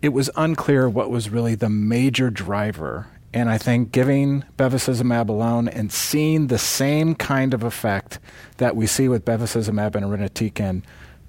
it 0.02 0.10
was 0.10 0.30
unclear 0.36 0.90
what 0.90 1.10
was 1.10 1.30
really 1.30 1.56
the 1.56 1.70
major 1.70 2.30
driver. 2.30 3.08
And 3.34 3.50
I 3.50 3.58
think 3.58 3.92
giving 3.92 4.44
bevacizumab 4.58 5.30
alone 5.30 5.68
and 5.68 5.92
seeing 5.92 6.48
the 6.48 6.58
same 6.58 7.16
kind 7.16 7.54
of 7.54 7.64
effect 7.64 8.20
that 8.58 8.76
we 8.76 8.88
see 8.88 9.10
with 9.10 9.26
bevacizumab 9.26 9.96
and 9.96 10.06
irinotecan 10.06 10.84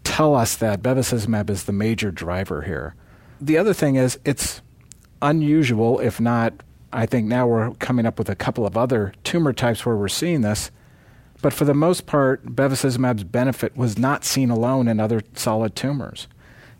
tell 0.05 0.35
us 0.35 0.57
that 0.57 0.83
bevacizumab 0.83 1.51
is 1.51 1.65
the 1.65 1.73
major 1.73 2.11
driver 2.11 2.63
here. 2.63 2.95
The 3.41 3.59
other 3.59 3.75
thing 3.75 3.97
is 3.97 4.19
it's 4.25 4.63
unusual, 5.21 5.99
if 5.99 6.21
not, 6.21 6.55
I 6.93 7.07
think 7.07 7.27
now 7.27 7.47
we're 7.47 7.73
coming 7.75 8.07
up 8.07 8.19
with 8.19 8.29
a 8.29 8.37
couple 8.37 8.65
of 8.65 8.77
other 8.77 9.13
tumor 9.25 9.53
types 9.53 9.85
where 9.85 9.97
we're 9.97 10.09
seeing 10.09 10.43
this 10.43 10.71
but 11.47 11.53
for 11.53 11.65
the 11.65 11.75
most 11.75 12.07
part, 12.07 12.45
bevacizumab's 12.45 13.23
benefit 13.23 13.77
was 13.77 13.97
not 13.97 14.25
seen 14.25 14.51
alone 14.51 14.89
in 14.89 14.99
other 14.99 15.23
solid 15.37 15.77
tumors. 15.77 16.27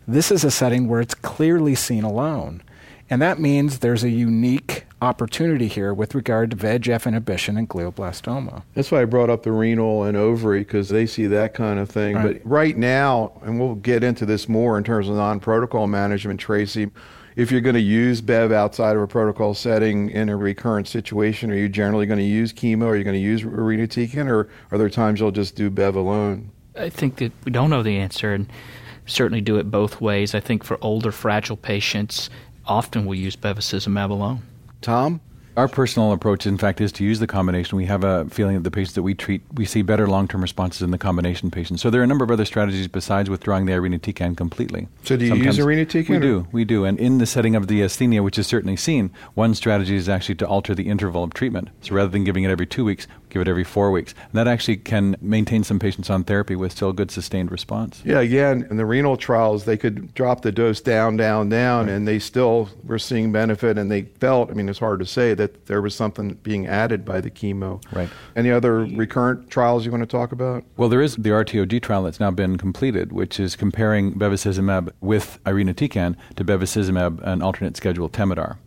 This 0.05 0.29
is 0.29 0.43
a 0.43 0.51
setting 0.51 0.89
where 0.89 0.99
it's 0.99 1.13
clearly 1.13 1.73
seen 1.73 2.03
alone. 2.03 2.61
And 3.09 3.21
that 3.21 3.39
means 3.39 3.79
there's 3.79 4.03
a 4.03 4.09
unique 4.09 4.85
opportunity 5.01 5.69
here 5.69 5.93
with 5.93 6.13
regard 6.13 6.51
to 6.51 6.57
VEGF 6.57 7.07
inhibition 7.07 7.55
in 7.55 7.65
glioblastoma. 7.65 8.63
That's 8.73 8.91
why 8.91 9.03
I 9.03 9.05
brought 9.05 9.29
up 9.29 9.43
the 9.43 9.53
renal 9.53 10.03
and 10.03 10.17
ovary 10.17 10.65
because 10.65 10.89
they 10.89 11.05
see 11.05 11.27
that 11.27 11.53
kind 11.53 11.79
of 11.79 11.89
thing. 11.89 12.15
Right. 12.15 12.43
But 12.43 12.51
right 12.51 12.75
now, 12.75 13.39
and 13.43 13.61
we'll 13.61 13.75
get 13.75 14.03
into 14.03 14.25
this 14.25 14.49
more 14.49 14.77
in 14.77 14.83
terms 14.83 15.07
of 15.07 15.15
non 15.15 15.39
protocol 15.39 15.87
management, 15.87 16.41
Tracy, 16.41 16.91
if 17.37 17.51
you're 17.51 17.61
going 17.61 17.75
to 17.75 17.79
use 17.79 18.19
Bev 18.19 18.51
outside 18.51 18.95
of 18.95 19.01
a 19.03 19.07
protocol 19.07 19.53
setting 19.53 20.09
in 20.09 20.27
a 20.27 20.35
recurrent 20.35 20.87
situation, 20.87 21.51
are 21.51 21.55
you 21.55 21.69
generally 21.69 22.07
going 22.07 22.17
to 22.17 22.25
use 22.25 22.51
chemo? 22.51 22.87
Are 22.87 22.95
you 22.95 23.03
going 23.03 23.13
to 23.13 23.19
use 23.19 23.43
irinotecan, 23.43 24.27
or 24.27 24.49
are 24.71 24.77
there 24.79 24.89
times 24.89 25.19
you'll 25.19 25.29
just 25.29 25.55
do 25.55 25.69
Bev 25.69 25.95
alone? 25.95 26.49
I 26.75 26.89
think 26.89 27.17
that 27.17 27.31
we 27.45 27.51
don't 27.51 27.69
know 27.69 27.83
the 27.83 27.97
answer, 27.97 28.33
and 28.33 28.51
certainly 29.05 29.39
do 29.39 29.57
it 29.57 29.69
both 29.69 30.01
ways. 30.01 30.33
I 30.33 30.39
think 30.39 30.63
for 30.63 30.79
older, 30.81 31.11
fragile 31.11 31.57
patients, 31.57 32.31
often 32.65 33.05
we'll 33.05 33.19
use 33.19 33.35
bevacizumab 33.35 34.09
alone. 34.09 34.41
Tom? 34.81 35.21
Our 35.57 35.67
personal 35.67 36.11
approach, 36.11 36.45
in 36.45 36.55
fact, 36.55 36.81
is 36.81 36.91
to 36.93 37.03
use 37.03 37.17
the 37.17 37.25
combination. 37.25 37.77
We 37.77 37.87
have 37.87 38.03
a 38.03 38.25
feeling 38.25 38.57
that 38.57 38.63
the 38.63 38.69
patients 38.69 38.93
that 38.93 39.01
we 39.01 39.15
treat, 39.15 39.41
we 39.55 39.65
see 39.65 39.81
better 39.81 40.05
long-term 40.05 40.39
responses 40.39 40.83
in 40.83 40.91
the 40.91 40.99
combination 40.99 41.49
patients. 41.49 41.81
So 41.81 41.89
there 41.89 41.99
are 41.99 42.03
a 42.03 42.07
number 42.07 42.23
of 42.23 42.29
other 42.29 42.45
strategies 42.45 42.87
besides 42.87 43.27
withdrawing 43.27 43.65
the 43.65 43.73
irinotecan 43.73 44.37
completely. 44.37 44.87
So 45.03 45.17
do 45.17 45.25
you 45.25 45.31
Sometimes 45.31 45.57
use 45.57 45.65
irinotecan? 45.65 46.09
We 46.09 46.19
do, 46.19 46.47
we 46.51 46.63
do. 46.63 46.85
And 46.85 46.99
in 46.99 47.17
the 47.17 47.25
setting 47.25 47.55
of 47.55 47.65
the 47.65 47.81
asthenia, 47.81 48.23
which 48.23 48.37
is 48.37 48.45
certainly 48.45 48.75
seen, 48.75 49.09
one 49.33 49.55
strategy 49.55 49.95
is 49.95 50.07
actually 50.07 50.35
to 50.35 50.47
alter 50.47 50.75
the 50.75 50.89
interval 50.89 51.23
of 51.23 51.33
treatment. 51.33 51.69
So 51.81 51.95
rather 51.95 52.09
than 52.09 52.23
giving 52.23 52.43
it 52.43 52.51
every 52.51 52.67
two 52.67 52.85
weeks, 52.85 53.07
give 53.29 53.41
it 53.41 53.47
every 53.47 53.63
four 53.63 53.91
weeks. 53.91 54.13
That 54.33 54.47
actually 54.47 54.77
can 54.77 55.15
maintain 55.21 55.63
some 55.63 55.79
patients 55.79 56.09
on 56.09 56.23
therapy 56.23 56.55
with 56.55 56.71
still 56.71 56.93
good 56.93 57.11
sustained 57.11 57.51
response. 57.51 58.01
Yeah, 58.05 58.19
again, 58.19 58.67
in 58.69 58.77
the 58.77 58.85
renal 58.85 59.17
trials, 59.17 59.65
they 59.65 59.77
could 59.77 60.13
drop 60.13 60.41
the 60.41 60.51
dose 60.51 60.81
down, 60.81 61.17
down, 61.17 61.49
down, 61.49 61.87
right. 61.87 61.93
and 61.93 62.07
they 62.07 62.19
still 62.19 62.69
were 62.83 62.99
seeing 62.99 63.31
benefit, 63.31 63.77
and 63.77 63.91
they 63.91 64.03
felt, 64.03 64.49
I 64.49 64.53
mean, 64.53 64.69
it's 64.69 64.79
hard 64.79 64.99
to 64.99 65.05
say, 65.05 65.33
that 65.33 65.65
there 65.67 65.81
was 65.81 65.95
something 65.95 66.35
being 66.43 66.67
added 66.67 67.05
by 67.05 67.21
the 67.21 67.31
chemo. 67.31 67.83
Right. 67.91 68.09
Any 68.35 68.51
other 68.51 68.85
recurrent 68.85 69.49
trials 69.49 69.85
you 69.85 69.91
want 69.91 70.03
to 70.03 70.07
talk 70.07 70.31
about? 70.31 70.63
Well, 70.77 70.89
there 70.89 71.01
is 71.01 71.15
the 71.15 71.29
RTOG 71.29 71.81
trial 71.81 72.03
that's 72.03 72.19
now 72.19 72.31
been 72.31 72.57
completed, 72.57 73.11
which 73.11 73.39
is 73.39 73.55
comparing 73.55 74.13
bevacizumab 74.13 74.91
with 75.01 75.39
irinotecan 75.45 76.15
to 76.35 76.45
bevacizumab 76.45 77.21
and 77.21 77.43
alternate 77.43 77.77
schedule 77.77 78.09
Temodar. 78.09 78.57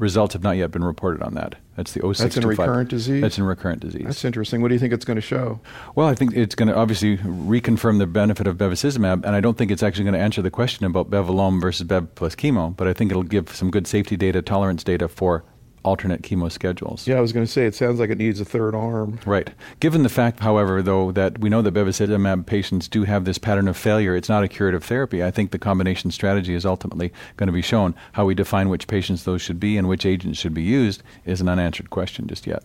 Results 0.00 0.32
have 0.32 0.42
not 0.42 0.56
yet 0.56 0.70
been 0.70 0.82
reported 0.82 1.22
on 1.22 1.34
that. 1.34 1.56
That's 1.76 1.92
the 1.92 2.00
06 2.00 2.18
That's 2.18 2.36
in 2.38 2.46
recurrent 2.46 2.88
disease? 2.88 3.20
That's 3.20 3.36
in 3.36 3.44
recurrent 3.44 3.80
disease. 3.80 4.04
That's 4.04 4.24
interesting. 4.24 4.62
What 4.62 4.68
do 4.68 4.74
you 4.74 4.78
think 4.78 4.94
it's 4.94 5.04
going 5.04 5.16
to 5.16 5.20
show? 5.20 5.60
Well, 5.94 6.06
I 6.08 6.14
think 6.14 6.34
it's 6.34 6.54
going 6.54 6.68
to 6.68 6.74
obviously 6.74 7.18
reconfirm 7.18 7.98
the 7.98 8.06
benefit 8.06 8.46
of 8.46 8.56
bevacizumab, 8.56 9.26
and 9.26 9.36
I 9.36 9.40
don't 9.40 9.58
think 9.58 9.70
it's 9.70 9.82
actually 9.82 10.04
going 10.04 10.14
to 10.14 10.20
answer 10.20 10.40
the 10.40 10.50
question 10.50 10.86
about 10.86 11.10
bev 11.10 11.28
alone 11.28 11.60
versus 11.60 11.86
bev 11.86 12.14
plus 12.14 12.34
chemo, 12.34 12.74
but 12.74 12.88
I 12.88 12.94
think 12.94 13.10
it'll 13.10 13.22
give 13.22 13.54
some 13.54 13.70
good 13.70 13.86
safety 13.86 14.16
data, 14.16 14.40
tolerance 14.40 14.82
data 14.82 15.06
for 15.06 15.44
alternate 15.82 16.22
chemo 16.22 16.50
schedules. 16.50 17.06
Yeah, 17.06 17.16
I 17.16 17.20
was 17.20 17.32
going 17.32 17.46
to 17.46 17.50
say 17.50 17.66
it 17.66 17.74
sounds 17.74 17.98
like 18.00 18.10
it 18.10 18.18
needs 18.18 18.40
a 18.40 18.44
third 18.44 18.74
arm. 18.74 19.18
Right. 19.24 19.50
Given 19.80 20.02
the 20.02 20.08
fact, 20.08 20.40
however, 20.40 20.82
though, 20.82 21.12
that 21.12 21.38
we 21.38 21.48
know 21.48 21.62
that 21.62 21.74
bevacizumab 21.74 22.46
patients 22.46 22.88
do 22.88 23.04
have 23.04 23.24
this 23.24 23.38
pattern 23.38 23.68
of 23.68 23.76
failure, 23.76 24.14
it's 24.14 24.28
not 24.28 24.44
a 24.44 24.48
curative 24.48 24.84
therapy. 24.84 25.24
I 25.24 25.30
think 25.30 25.50
the 25.50 25.58
combination 25.58 26.10
strategy 26.10 26.54
is 26.54 26.66
ultimately 26.66 27.12
going 27.36 27.46
to 27.48 27.52
be 27.52 27.62
shown. 27.62 27.94
How 28.12 28.26
we 28.26 28.34
define 28.34 28.68
which 28.68 28.86
patients 28.86 29.24
those 29.24 29.42
should 29.42 29.60
be 29.60 29.76
and 29.76 29.88
which 29.88 30.04
agents 30.04 30.38
should 30.38 30.54
be 30.54 30.62
used 30.62 31.02
is 31.24 31.40
an 31.40 31.48
unanswered 31.48 31.90
question 31.90 32.26
just 32.26 32.46
yet. 32.46 32.62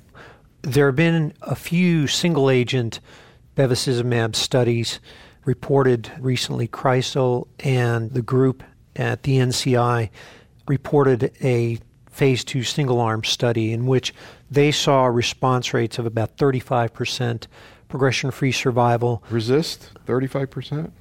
There 0.61 0.87
have 0.87 0.95
been 0.95 1.33
a 1.41 1.55
few 1.55 2.07
single 2.07 2.49
agent 2.49 2.99
bevacizumab 3.55 4.35
studies 4.35 4.99
reported 5.45 6.11
recently. 6.19 6.67
Kreisl 6.67 7.47
and 7.59 8.11
the 8.11 8.21
group 8.21 8.63
at 8.95 9.23
the 9.23 9.37
NCI 9.37 10.09
reported 10.67 11.31
a 11.41 11.79
phase 12.15 12.43
two 12.45 12.63
single 12.63 13.01
arm 13.01 13.23
study 13.25 13.73
in 13.73 13.85
which 13.85 14.13
they 14.49 14.71
saw 14.71 15.05
response 15.05 15.73
rates 15.73 15.99
of 15.99 16.05
about 16.05 16.37
35%, 16.37 17.47
progression 17.89 18.31
free 18.31 18.51
survival. 18.53 19.21
RECIST, 19.29 19.89
35%? 20.07 20.91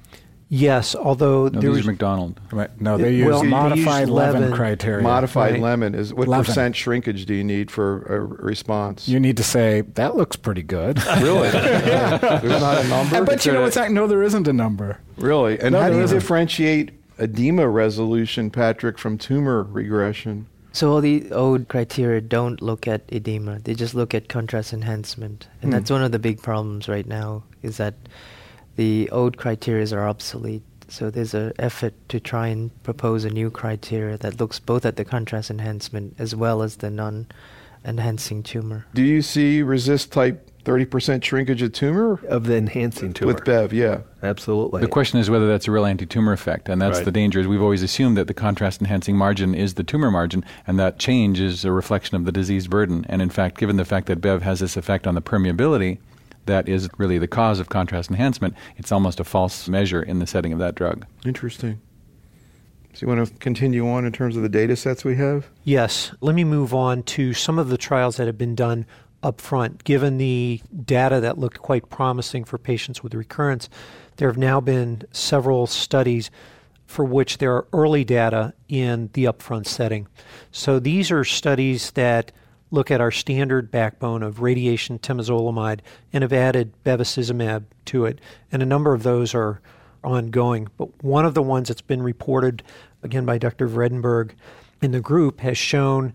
Yes, 0.47 0.93
although 0.95 1.45
no, 1.45 1.49
there 1.49 1.61
these 1.61 1.69
was 1.79 1.87
are 1.87 1.91
Macdonald. 1.91 2.39
Right. 2.51 2.69
No, 2.79 2.97
they 2.97 3.13
use 3.15 3.27
Well, 3.27 3.41
they 3.41 3.47
modified 3.47 4.01
use 4.01 4.09
Levin 4.11 4.41
Levin. 4.41 4.55
criteria. 4.55 5.01
Modified 5.03 5.53
Right. 5.53 5.61
lemon 5.61 5.95
is 5.95 6.13
what 6.13 6.27
Levin. 6.27 6.45
percent 6.45 6.75
shrinkage 6.75 7.25
do 7.25 7.33
you 7.33 7.43
need 7.43 7.71
for 7.71 8.03
a 8.03 8.19
response? 8.19 9.07
You 9.07 9.19
need 9.19 9.37
to 9.37 9.43
say 9.43 9.81
that 9.95 10.15
looks 10.15 10.35
pretty 10.35 10.61
good. 10.61 11.03
really? 11.21 11.49
There's 11.51 12.61
not 12.61 12.83
a 12.83 12.87
number. 12.87 13.23
but 13.25 13.43
you 13.45 13.53
know 13.53 13.59
It's 13.65 13.75
what's 13.75 13.87
that? 13.87 13.91
No, 13.91 14.05
there 14.05 14.21
isn't 14.21 14.47
a 14.47 14.53
number. 14.53 14.99
Really? 15.17 15.59
And 15.59 15.71
No, 15.73 15.81
how 15.81 15.89
do 15.89 15.95
you 15.97 16.03
isn't. 16.03 16.15
differentiate 16.19 16.91
edema 17.17 17.67
resolution, 17.67 18.51
Patrick, 18.51 18.99
from 18.99 19.17
tumor 19.17 19.63
regression? 19.63 20.45
So 20.75 20.91
all 20.91 20.99
the 20.99 21.31
old 21.31 21.69
criteria 21.69 22.19
don't 22.19 22.61
look 22.61 22.85
at 22.85 23.03
edema; 23.07 23.59
they 23.59 23.75
just 23.75 23.95
look 23.95 24.13
at 24.13 24.27
contrast 24.27 24.73
enhancement, 24.73 25.47
and 25.61 25.71
Hmm. 25.71 25.71
that's 25.71 25.89
one 25.89 26.03
of 26.03 26.11
the 26.11 26.19
big 26.19 26.41
problems 26.41 26.89
right 26.89 27.07
now. 27.07 27.43
Is 27.63 27.77
that 27.77 27.93
the 28.75 29.09
old 29.09 29.37
criteria 29.37 29.87
are 29.95 30.05
obsolete. 30.05 30.63
So 30.89 31.09
there's 31.09 31.33
an 31.33 31.53
effort 31.57 31.93
to 32.09 32.19
try 32.19 32.49
and 32.49 32.71
propose 32.83 33.23
a 33.23 33.29
new 33.29 33.49
criteria 33.49 34.17
that 34.17 34.37
looks 34.41 34.59
both 34.59 34.85
at 34.85 34.97
the 34.97 35.05
contrast 35.05 35.49
enhancement 35.49 36.13
as 36.19 36.35
well 36.35 36.61
as 36.61 36.75
the 36.75 36.91
non-enhancing 36.91 38.43
tumor. 38.43 38.85
Do 38.93 39.01
you 39.01 39.21
see 39.21 39.63
RECIST 39.63 40.11
type 40.11 40.51
30% 40.65 41.23
shrinkage 41.23 41.61
of 41.61 41.71
tumor 41.71 42.19
Of 42.27 42.45
the 42.45 42.57
enhancing 42.57 43.13
tumor. 43.13 43.33
with 43.33 43.45
Bev? 43.45 43.71
Yeah. 43.71 43.99
Absolutely. 44.23 44.81
The 44.81 44.87
question 44.87 45.19
is 45.19 45.29
whether 45.29 45.47
that's 45.47 45.67
a 45.67 45.71
real 45.71 45.85
anti-tumor 45.85 46.33
effect, 46.33 46.67
and 46.67 46.81
that's 46.81 46.97
Right. 46.97 47.05
the 47.05 47.11
danger. 47.11 47.39
Is 47.39 47.47
we've 47.47 47.61
always 47.61 47.83
assumed 47.83 48.17
that 48.17 48.27
the 48.27 48.33
contrast-enhancing 48.33 49.15
margin 49.15 49.53
is 49.55 49.75
the 49.75 49.83
tumor 49.83 50.09
margin, 50.11 50.43
and 50.65 50.79
that 50.79 50.97
change 50.99 51.39
is 51.39 51.63
a 51.63 51.71
reflection 51.71 52.15
of 52.17 52.25
the 52.25 52.31
disease 52.31 52.67
burden. 52.67 53.05
And 53.07 53.21
in 53.21 53.29
fact, 53.29 53.57
given 53.59 53.77
the 53.77 53.85
fact 53.85 54.07
that 54.07 54.19
Bev 54.19 54.41
has 54.41 54.59
this 54.59 54.75
effect 54.75 55.05
on 55.07 55.13
the 55.15 55.21
permeability, 55.21 55.99
that 56.47 56.67
is 56.67 56.89
really 56.97 57.17
the 57.19 57.27
cause 57.27 57.59
of 57.59 57.69
contrast 57.69 58.09
enhancement. 58.09 58.55
It's 58.77 58.91
almost 58.91 59.19
a 59.19 59.23
false 59.23 59.67
measure 59.69 60.01
in 60.01 60.19
the 60.19 60.27
setting 60.27 60.51
of 60.53 60.59
that 60.59 60.75
drug. 60.75 61.05
Interesting. 61.25 61.79
So 62.93 63.05
you 63.05 63.13
want 63.13 63.27
to 63.27 63.33
continue 63.39 63.89
on 63.89 64.05
in 64.05 64.11
terms 64.13 64.37
of 64.37 64.41
the 64.43 64.47
data 64.49 64.75
sets 64.75 65.03
we 65.03 65.17
have? 65.17 65.49
Yes. 65.63 66.13
Let 66.21 66.33
me 66.33 66.43
move 66.45 66.73
on 66.73 67.03
to 67.03 67.33
some 67.33 67.59
of 67.59 67.67
the 67.69 67.77
trials 67.77 68.15
that 68.17 68.25
have 68.27 68.37
been 68.37 68.55
done 68.55 68.85
up 69.25 69.41
front. 69.41 69.83
Given 69.83 70.17
the 70.17 70.61
data 70.85 71.19
that 71.19 71.37
looked 71.37 71.59
quite 71.59 71.89
promising 71.89 72.43
for 72.43 72.57
patients 72.57 73.01
with 73.03 73.13
recurrence, 73.15 73.67
there 74.17 74.29
have 74.29 74.37
now 74.37 74.61
been 74.61 75.01
several 75.11 75.67
studies 75.67 76.29
for 76.85 77.03
which 77.03 77.39
there 77.39 77.53
are 77.53 77.67
early 77.73 78.03
data 78.03 78.53
in 78.69 79.09
the 79.13 79.25
upfront 79.25 79.65
setting. 79.65 80.07
So 80.51 80.79
these 80.79 81.11
are 81.11 81.23
studies 81.23 81.91
that 81.91 82.31
look 82.69 82.91
at 82.91 83.01
our 83.01 83.11
standard 83.11 83.71
backbone 83.71 84.21
of 84.21 84.41
radiation 84.41 84.99
temozolomide 84.99 85.79
and 86.13 86.21
have 86.21 86.33
added 86.33 86.73
bevacizumab 86.83 87.63
to 87.85 88.05
it. 88.05 88.21
And 88.51 88.61
a 88.61 88.67
number 88.67 88.93
of 88.93 89.03
those 89.03 89.33
are 89.33 89.59
ongoing. 90.03 90.67
But 90.77 91.03
one 91.03 91.25
of 91.25 91.33
the 91.33 91.41
ones 91.41 91.69
that's 91.69 91.81
been 91.81 92.03
reported, 92.03 92.61
again 93.01 93.25
by 93.25 93.39
Dr. 93.39 93.67
Vredenburgh 93.67 94.31
in 94.81 94.91
the 94.91 95.01
group, 95.01 95.39
has 95.39 95.57
shown 95.57 96.13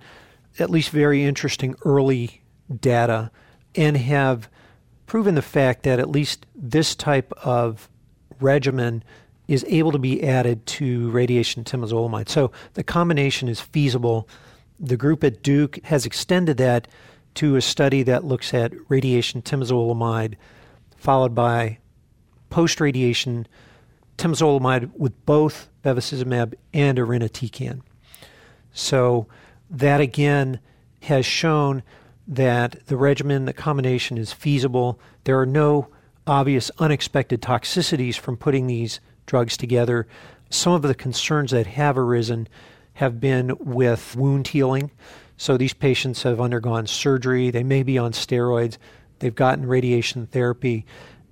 at 0.61 0.71
least 0.71 0.90
very 0.90 1.25
interesting 1.25 1.75
early 1.85 2.40
data 2.79 3.31
and 3.75 3.97
have 3.97 4.49
proven 5.07 5.35
the 5.35 5.43
fact 5.43 5.83
that 5.83 5.99
at 5.99 6.09
least 6.09 6.47
this 6.55 6.95
type 6.95 7.33
of 7.45 7.89
regimen 8.41 9.03
is 9.49 9.64
able 9.68 9.90
to 9.92 9.99
be 9.99 10.23
added 10.23 10.64
to 10.64 11.11
radiation 11.11 11.64
temozolomide. 11.64 12.29
So 12.29 12.53
the 12.75 12.85
combination 12.85 13.49
is 13.49 13.61
feasible. 13.61 14.29
The 14.79 14.97
group 14.97 15.25
at 15.25 15.42
Duke 15.42 15.85
has 15.85 16.07
extended 16.07 16.57
that 16.59 16.87
to 17.35 17.57
a 17.57 17.61
study 17.61 18.03
that 18.05 18.25
looks 18.25 18.55
at 18.55 18.73
radiation 18.88 19.42
temozolomide 19.42 20.37
followed 20.97 21.35
by 21.35 21.79
post 22.51 22.81
radiation 22.81 23.47
temozolomide 24.18 24.90
with 24.97 25.25
both 25.25 25.68
bevacizumab 25.83 26.55
and 26.75 26.99
irinotecan. 26.99 27.81
So 28.73 29.27
that 29.71 30.01
again 30.01 30.61
has 31.03 31.25
shown 31.25 31.83
that 32.31 32.87
the 32.87 32.97
regimen, 32.97 33.45
the 33.45 33.53
combination 33.53 34.16
is 34.16 34.33
feasible. 34.33 35.01
There 35.25 35.38
are 35.38 35.47
no 35.47 35.88
obvious 36.27 36.71
unexpected 36.79 37.43
toxicities 37.43 38.16
from 38.16 38.37
putting 38.37 38.69
these 38.69 39.01
drugs 39.27 39.57
together. 39.57 40.07
Some 40.49 40.73
of 40.73 40.83
the 40.83 40.95
concerns 40.95 41.51
that 41.51 41.66
have 41.66 41.99
arisen 41.99 42.49
have 42.95 43.21
been 43.21 43.57
with 43.59 44.14
wound 44.16 44.49
healing. 44.49 44.93
So 45.37 45.57
these 45.57 45.75
patients 45.75 46.23
have 46.23 46.40
undergone 46.40 46.87
surgery, 46.87 47.51
they 47.51 47.64
may 47.64 47.83
be 47.83 47.99
on 47.99 48.12
steroids, 48.12 48.77
they've 49.19 49.35
gotten 49.35 49.66
radiation 49.66 50.27
therapy. 50.27 50.87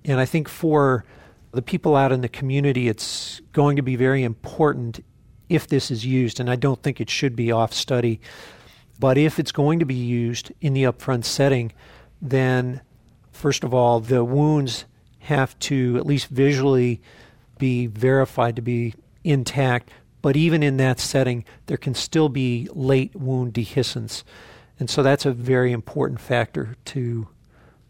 And 0.04 0.18
I 0.18 0.24
think 0.24 0.48
for 0.48 1.04
the 1.52 1.62
people 1.62 1.94
out 1.94 2.10
in 2.10 2.22
the 2.22 2.28
community, 2.28 2.88
it's 2.88 3.40
going 3.52 3.76
to 3.76 3.82
be 3.82 3.96
very 3.96 4.24
important 4.24 5.04
if 5.48 5.66
this 5.66 5.90
is 5.90 6.04
used, 6.04 6.40
and 6.40 6.50
I 6.50 6.56
don't 6.56 6.82
think 6.82 7.00
it 7.00 7.08
should 7.08 7.36
be 7.36 7.52
off 7.52 7.72
study. 7.72 8.20
But 8.98 9.16
if 9.16 9.38
it's 9.38 9.52
going 9.52 9.78
to 9.78 9.84
be 9.84 9.94
used 9.94 10.52
in 10.60 10.74
the 10.74 10.84
upfront 10.84 11.24
setting, 11.24 11.72
then 12.20 12.80
first 13.30 13.64
of 13.64 13.72
all, 13.72 14.00
the 14.00 14.24
wounds 14.24 14.84
have 15.20 15.58
to 15.60 15.96
at 15.96 16.06
least 16.06 16.28
visually 16.28 17.00
be 17.58 17.86
verified 17.86 18.56
to 18.56 18.62
be 18.62 18.94
intact. 19.24 19.90
But 20.20 20.36
even 20.36 20.62
in 20.62 20.78
that 20.78 20.98
setting, 20.98 21.44
there 21.66 21.76
can 21.76 21.94
still 21.94 22.28
be 22.28 22.68
late 22.72 23.14
wound 23.14 23.54
dehiscence. 23.54 24.24
And 24.80 24.88
so 24.88 25.02
that's 25.02 25.26
a 25.26 25.32
very 25.32 25.72
important 25.72 26.20
factor 26.20 26.76
to 26.86 27.28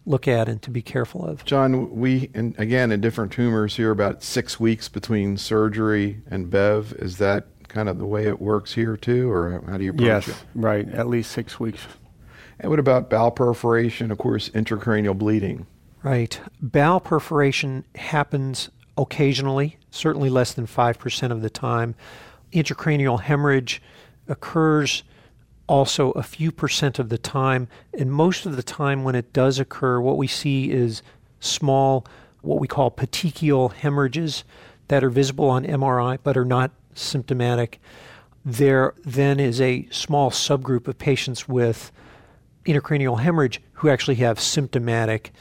look 0.05 0.27
at 0.27 0.49
and 0.49 0.61
to 0.62 0.71
be 0.71 0.83
careful 0.83 1.25
of. 1.25 1.44
John, 1.44 1.94
we, 1.97 2.31
and 2.35 2.59
again, 2.59 2.90
in 2.90 3.01
different 3.01 3.31
tumors, 3.33 3.77
hear 3.77 3.90
about 3.90 4.23
six 4.23 4.59
weeks 4.59 4.88
between 4.88 5.37
surgery 5.37 6.23
and 6.31 6.51
Bev. 6.51 6.94
Is 6.99 7.18
that 7.18 7.47
kind 7.68 7.88
of 7.88 7.98
the 7.98 8.07
way 8.07 8.26
it 8.26 8.40
works 8.40 8.72
here 8.74 8.96
too, 8.96 9.31
or 9.31 9.62
how 9.68 9.76
do 9.76 9.85
you 9.85 9.90
approach 9.90 10.07
Yes, 10.07 10.28
it? 10.28 10.37
right. 10.54 10.88
At 10.90 11.07
least 11.09 11.31
six 11.33 11.61
weeks. 11.61 11.81
And 12.61 12.70
what 12.70 12.78
about 12.78 13.09
bowel 13.09 13.31
perforation? 13.31 14.11
Of 14.11 14.18
course, 14.18 14.48
intracranial 14.50 15.16
bleeding. 15.16 15.66
Right. 16.02 16.40
Bowel 16.61 17.00
perforation 17.00 17.85
happens 17.94 18.70
occasionally, 18.96 19.76
certainly 19.90 20.31
less 20.31 20.52
than 20.54 20.66
5% 20.66 21.31
of 21.31 21.42
the 21.42 21.50
time. 21.50 21.94
Intracranial 22.52 23.20
hemorrhage 23.20 23.81
occurs 24.26 25.02
also 25.68 26.12
a 26.12 26.22
few 26.22 26.50
percent 26.50 26.98
of 26.98 27.11
the 27.11 27.18
time. 27.18 27.68
And 27.96 28.11
most 28.11 28.46
of 28.46 28.57
the 28.57 28.62
time, 28.62 29.04
when 29.04 29.14
it 29.14 29.33
does 29.33 29.59
occur, 29.59 30.00
what 30.00 30.16
we 30.16 30.26
see 30.26 30.70
is 30.70 31.02
small, 31.40 32.07
what 32.40 32.59
we 32.59 32.66
call 32.66 32.90
petechial 32.90 33.72
hemorrhages 33.72 34.44
that 34.88 35.04
are 35.04 35.11
visible 35.11 35.48
on 35.50 35.64
MRI 35.64 36.18
but 36.22 36.37
are 36.37 36.44
not 36.44 36.70
symptomatic. 36.98 37.80
There 38.44 38.94
then 39.04 39.40
is 39.40 39.61
a 39.61 39.88
small 39.90 40.30
subgroup 40.30 40.88
of 40.88 40.98
patients 40.98 41.48
with 41.48 41.92
intracranial 42.64 43.20
hemorrhage 43.20 43.61
who 43.74 43.88
actually 43.88 44.16
have 44.16 44.38
symptomatic 44.40 45.32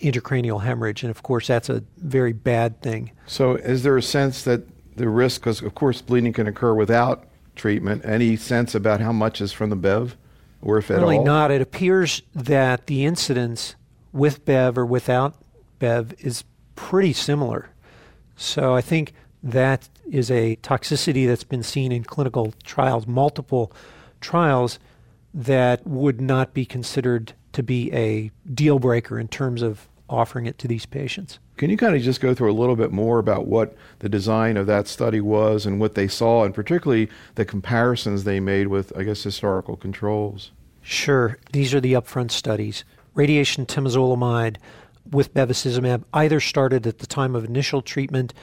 intracranial 0.00 0.62
hemorrhage. 0.62 1.02
And 1.02 1.10
of 1.10 1.22
course, 1.22 1.46
that's 1.46 1.68
a 1.68 1.82
very 1.98 2.32
bad 2.32 2.80
thing. 2.82 3.10
So, 3.26 3.54
is 3.54 3.82
there 3.82 3.96
a 3.96 4.02
sense 4.02 4.42
that 4.42 4.62
the 4.96 5.08
risk, 5.08 5.40
because 5.40 5.62
of 5.62 5.74
course 5.74 6.00
bleeding 6.02 6.32
can 6.32 6.46
occur 6.46 6.74
without 6.74 7.26
treatment, 7.56 8.04
any 8.04 8.36
sense 8.36 8.74
about 8.74 9.00
how 9.00 9.12
much 9.12 9.40
is 9.40 9.52
from 9.52 9.70
the 9.70 9.76
Bev, 9.76 10.16
or 10.62 10.78
if 10.78 10.90
at 10.90 11.00
really 11.00 11.18
all? 11.18 11.24
not. 11.24 11.50
It 11.50 11.60
appears 11.60 12.22
that 12.34 12.86
the 12.86 13.04
incidence 13.04 13.76
with 14.12 14.44
Bev 14.44 14.78
or 14.78 14.86
without 14.86 15.34
Bev 15.78 16.14
is 16.18 16.44
pretty 16.76 17.12
similar. 17.12 17.70
So 18.36 18.74
I 18.74 18.80
think 18.80 19.12
that 19.42 19.88
is 20.10 20.30
a 20.30 20.56
toxicity 20.56 21.26
that's 21.26 21.44
been 21.44 21.62
seen 21.62 21.92
in 21.92 22.04
clinical 22.04 22.54
trials, 22.62 23.06
multiple 23.06 23.72
trials, 24.20 24.78
that 25.32 25.86
would 25.86 26.20
not 26.20 26.54
be 26.54 26.64
considered 26.64 27.32
to 27.52 27.62
be 27.62 27.92
a 27.92 28.30
deal 28.52 28.78
breaker 28.78 29.18
in 29.18 29.28
terms 29.28 29.62
of 29.62 29.88
offering 30.08 30.46
it 30.46 30.58
to 30.58 30.68
these 30.68 30.86
patients. 30.86 31.38
Can 31.56 31.70
you 31.70 31.76
kind 31.76 31.94
of 31.94 32.02
just 32.02 32.20
go 32.20 32.34
through 32.34 32.50
a 32.50 32.54
little 32.54 32.76
bit 32.76 32.92
more 32.92 33.18
about 33.18 33.46
what 33.46 33.76
the 34.00 34.08
design 34.08 34.56
of 34.56 34.66
that 34.66 34.88
study 34.88 35.20
was 35.20 35.66
and 35.66 35.80
what 35.80 35.94
they 35.94 36.08
saw, 36.08 36.44
and 36.44 36.54
particularly 36.54 37.08
the 37.36 37.44
comparisons 37.44 38.24
they 38.24 38.40
made 38.40 38.68
with, 38.68 38.96
I 38.96 39.04
guess, 39.04 39.22
historical 39.22 39.76
controls? 39.76 40.50
Sure. 40.82 41.38
These 41.52 41.72
are 41.72 41.80
the 41.80 41.94
upfront 41.94 42.30
studies. 42.30 42.84
Radiation 43.14 43.66
temozolomide 43.66 44.56
with 45.10 45.32
bevacizumab 45.32 46.04
either 46.12 46.40
started 46.40 46.86
at 46.86 46.98
the 46.98 47.06
time 47.06 47.34
of 47.34 47.44
initial 47.44 47.82
treatment. 47.82 48.34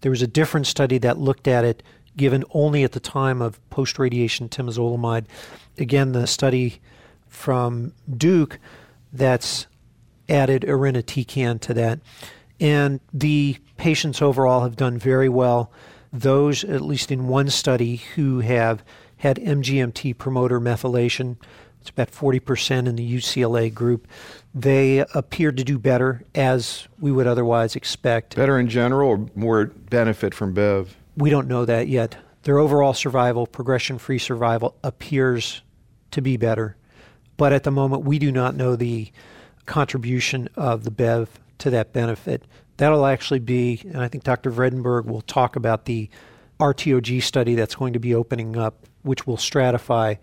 There 0.00 0.10
was 0.10 0.22
a 0.22 0.26
different 0.26 0.66
study 0.66 0.98
that 0.98 1.18
looked 1.18 1.48
at 1.48 1.64
it 1.64 1.82
given 2.16 2.44
only 2.50 2.84
at 2.84 2.92
the 2.92 3.00
time 3.00 3.40
of 3.40 3.60
post 3.70 3.98
radiation 3.98 4.48
temozolomide. 4.48 5.26
Again, 5.78 6.12
the 6.12 6.26
study 6.26 6.80
from 7.28 7.92
Duke 8.14 8.58
that's 9.12 9.66
added 10.28 10.62
irinotecan 10.62 11.60
to 11.60 11.74
that. 11.74 12.00
And 12.60 13.00
the 13.12 13.56
patients 13.76 14.20
overall 14.20 14.62
have 14.62 14.76
done 14.76 14.98
very 14.98 15.28
well. 15.28 15.72
Those, 16.12 16.64
at 16.64 16.80
least 16.80 17.12
in 17.12 17.28
one 17.28 17.48
study, 17.50 17.96
who 18.14 18.40
have 18.40 18.82
had 19.18 19.36
MGMT 19.36 20.18
promoter 20.18 20.60
methylation, 20.60 21.36
it's 21.80 21.90
about 21.90 22.10
40% 22.10 22.88
in 22.88 22.96
the 22.96 23.16
UCLA 23.16 23.72
group, 23.72 24.08
they 24.60 24.98
appear 25.14 25.52
to 25.52 25.64
do 25.64 25.78
better 25.78 26.24
as 26.34 26.88
we 26.98 27.12
would 27.12 27.26
otherwise 27.26 27.76
expect. 27.76 28.34
Better 28.36 28.58
in 28.58 28.68
general 28.68 29.10
or 29.10 29.26
more 29.34 29.66
benefit 29.66 30.34
from 30.34 30.52
Bev? 30.52 30.96
We 31.16 31.30
don't 31.30 31.48
know 31.48 31.64
that 31.64 31.88
yet. 31.88 32.16
Their 32.42 32.58
overall 32.58 32.94
survival, 32.94 33.46
progression 33.46 33.98
free 33.98 34.18
survival, 34.18 34.76
appears 34.82 35.62
to 36.12 36.20
be 36.20 36.36
better. 36.36 36.76
But 37.36 37.52
at 37.52 37.62
the 37.62 37.70
moment, 37.70 38.04
we 38.04 38.18
do 38.18 38.32
not 38.32 38.56
know 38.56 38.74
the 38.74 39.10
contribution 39.66 40.48
of 40.56 40.84
the 40.84 40.90
BEV 40.90 41.28
to 41.58 41.70
that 41.70 41.92
benefit. 41.92 42.42
That'll 42.78 43.06
actually 43.06 43.40
be, 43.40 43.80
and 43.84 43.98
I 43.98 44.08
think 44.08 44.24
Dr. 44.24 44.50
Vredenburgh 44.50 45.04
will 45.04 45.20
talk 45.22 45.56
about 45.56 45.84
the 45.84 46.08
RTOG 46.58 47.22
study 47.22 47.54
that's 47.54 47.74
going 47.74 47.92
to 47.92 48.00
be 48.00 48.14
opening 48.14 48.56
up, 48.56 48.86
which 49.02 49.26
will 49.26 49.36
stratify 49.36 50.18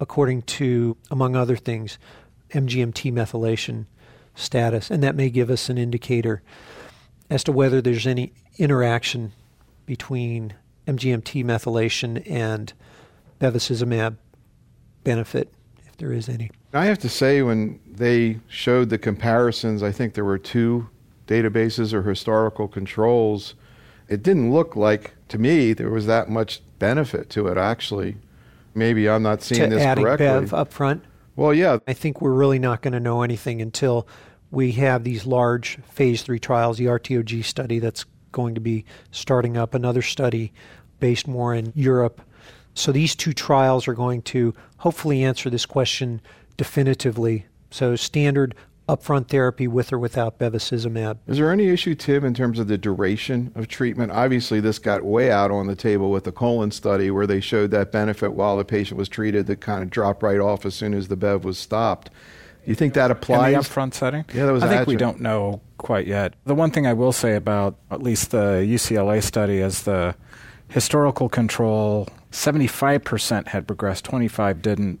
according 0.00 0.42
to, 0.42 0.96
among 1.10 1.36
other 1.36 1.56
things, 1.56 1.98
MGMT 2.52 3.12
methylation 3.12 3.86
status. 4.34 4.90
And 4.90 5.02
that 5.02 5.14
may 5.14 5.30
give 5.30 5.50
us 5.50 5.68
an 5.68 5.78
indicator 5.78 6.42
as 7.28 7.44
to 7.44 7.52
whether 7.52 7.80
there's 7.80 8.06
any 8.06 8.32
interaction 8.58 9.32
between 9.86 10.54
MGMT 10.86 11.44
methylation 11.44 12.28
and 12.28 12.72
bevacizumab 13.40 14.16
benefit, 15.04 15.52
if 15.86 15.96
there 15.96 16.12
is 16.12 16.28
any. 16.28 16.50
I 16.72 16.84
have 16.86 16.98
to 17.00 17.08
say, 17.08 17.42
when 17.42 17.80
they 17.86 18.38
showed 18.48 18.90
the 18.90 18.98
comparisons, 18.98 19.82
I 19.82 19.92
think 19.92 20.14
there 20.14 20.24
were 20.24 20.38
two 20.38 20.88
databases 21.26 21.92
or 21.92 22.02
historical 22.02 22.68
controls. 22.68 23.54
It 24.08 24.22
didn't 24.22 24.52
look 24.52 24.76
like, 24.76 25.14
to 25.28 25.38
me, 25.38 25.72
there 25.72 25.90
was 25.90 26.06
that 26.06 26.28
much 26.28 26.60
benefit 26.78 27.30
to 27.30 27.48
it, 27.48 27.56
actually. 27.56 28.16
Maybe 28.74 29.08
I'm 29.08 29.22
not 29.22 29.42
seeing 29.42 29.70
to 29.70 29.76
this 29.76 29.82
adding 29.82 30.04
correctly. 30.04 30.26
Bev 30.26 30.54
up 30.54 30.72
front. 30.72 31.04
Well, 31.40 31.54
yeah. 31.54 31.78
I 31.88 31.94
think 31.94 32.20
we're 32.20 32.34
really 32.34 32.58
not 32.58 32.82
going 32.82 32.92
to 32.92 33.00
know 33.00 33.22
anything 33.22 33.62
until 33.62 34.06
we 34.50 34.72
have 34.72 35.04
these 35.04 35.24
large 35.24 35.78
phase 35.84 36.20
three 36.20 36.38
trials, 36.38 36.76
the 36.76 36.84
RTOG 36.84 37.42
study 37.46 37.78
that's 37.78 38.04
going 38.30 38.56
to 38.56 38.60
be 38.60 38.84
starting 39.10 39.56
up, 39.56 39.72
another 39.72 40.02
study 40.02 40.52
based 40.98 41.26
more 41.26 41.54
in 41.54 41.72
Europe. 41.74 42.20
So 42.74 42.92
these 42.92 43.14
two 43.14 43.32
trials 43.32 43.88
are 43.88 43.94
going 43.94 44.20
to 44.24 44.54
hopefully 44.76 45.24
answer 45.24 45.48
this 45.48 45.64
question 45.64 46.20
definitively. 46.58 47.46
So 47.70 47.96
standard 47.96 48.54
upfront 48.96 49.28
therapy 49.28 49.68
with 49.68 49.92
or 49.92 49.98
without 49.98 50.38
bevacizumab. 50.38 51.18
Is 51.26 51.38
there 51.38 51.50
any 51.50 51.68
issue, 51.68 51.94
Tim, 51.94 52.24
in 52.24 52.34
terms 52.34 52.58
of 52.58 52.68
the 52.68 52.78
duration 52.78 53.52
of 53.54 53.68
treatment? 53.68 54.12
Obviously, 54.12 54.60
this 54.60 54.78
got 54.78 55.04
way 55.04 55.30
out 55.30 55.50
on 55.50 55.66
the 55.66 55.76
table 55.76 56.10
with 56.10 56.24
the 56.24 56.32
colon 56.32 56.70
study 56.70 57.10
where 57.10 57.26
they 57.26 57.40
showed 57.40 57.70
that 57.70 57.92
benefit 57.92 58.32
while 58.32 58.56
the 58.56 58.64
patient 58.64 58.98
was 58.98 59.08
treated 59.08 59.46
that 59.46 59.60
kind 59.60 59.82
of 59.82 59.90
dropped 59.90 60.22
right 60.22 60.40
off 60.40 60.66
as 60.66 60.74
soon 60.74 60.94
as 60.94 61.08
the 61.08 61.16
bev 61.16 61.44
was 61.44 61.58
stopped. 61.58 62.10
Do 62.64 62.70
you 62.70 62.74
think 62.74 62.94
that 62.94 63.10
applies? 63.10 63.54
In 63.54 63.60
the 63.60 63.66
upfront 63.66 63.94
setting? 63.94 64.24
Yeah, 64.34 64.46
that 64.46 64.52
was 64.52 64.62
I 64.62 64.68
think 64.68 64.86
we 64.86 64.96
don't 64.96 65.20
know 65.20 65.60
quite 65.78 66.06
yet. 66.06 66.34
The 66.44 66.54
one 66.54 66.70
thing 66.70 66.86
I 66.86 66.92
will 66.92 67.12
say 67.12 67.34
about 67.34 67.76
at 67.90 68.02
least 68.02 68.32
the 68.32 68.66
UCLA 68.68 69.22
study 69.22 69.58
is 69.58 69.84
the 69.84 70.14
historical 70.68 71.28
control 71.28 72.06
75% 72.32 73.48
had 73.48 73.66
progressed, 73.66 74.04
25 74.04 74.62
didn't. 74.62 75.00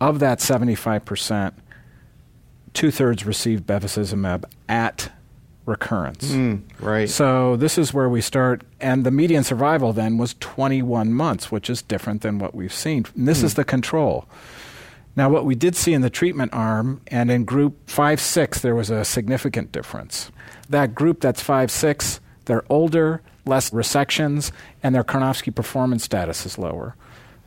Of 0.00 0.18
that 0.18 0.38
75%, 0.40 1.52
two 2.74 2.90
thirds 2.90 3.24
received 3.24 3.66
bevacizumab 3.66 4.44
at 4.68 5.10
recurrence. 5.66 6.32
Mm, 6.32 6.62
right. 6.80 7.08
So 7.08 7.56
this 7.56 7.78
is 7.78 7.94
where 7.94 8.08
we 8.08 8.20
start, 8.20 8.62
and 8.80 9.04
the 9.04 9.10
median 9.10 9.44
survival 9.44 9.92
then 9.92 10.18
was 10.18 10.34
21 10.40 11.12
months, 11.12 11.52
which 11.52 11.70
is 11.70 11.82
different 11.82 12.22
than 12.22 12.38
what 12.38 12.54
we've 12.54 12.72
seen. 12.72 13.06
And 13.16 13.28
this 13.28 13.42
is 13.42 13.54
the 13.54 13.64
control. 13.64 14.26
Now, 15.14 15.28
what 15.28 15.44
we 15.44 15.54
did 15.54 15.76
see 15.76 15.92
in 15.92 16.00
the 16.00 16.10
treatment 16.10 16.52
arm 16.54 17.02
and 17.08 17.30
in 17.30 17.44
group 17.44 17.88
5 17.88 18.20
6, 18.20 18.60
there 18.60 18.74
was 18.74 18.90
a 18.90 19.04
significant 19.04 19.70
difference. 19.70 20.30
That 20.68 20.94
group 20.94 21.20
that's 21.20 21.42
5 21.42 21.70
6, 21.70 22.20
they're 22.46 22.64
older, 22.70 23.20
less 23.44 23.70
resections, 23.70 24.52
and 24.82 24.94
their 24.94 25.04
Karnofsky 25.04 25.54
performance 25.54 26.04
status 26.04 26.46
is 26.46 26.58
lower. 26.58 26.96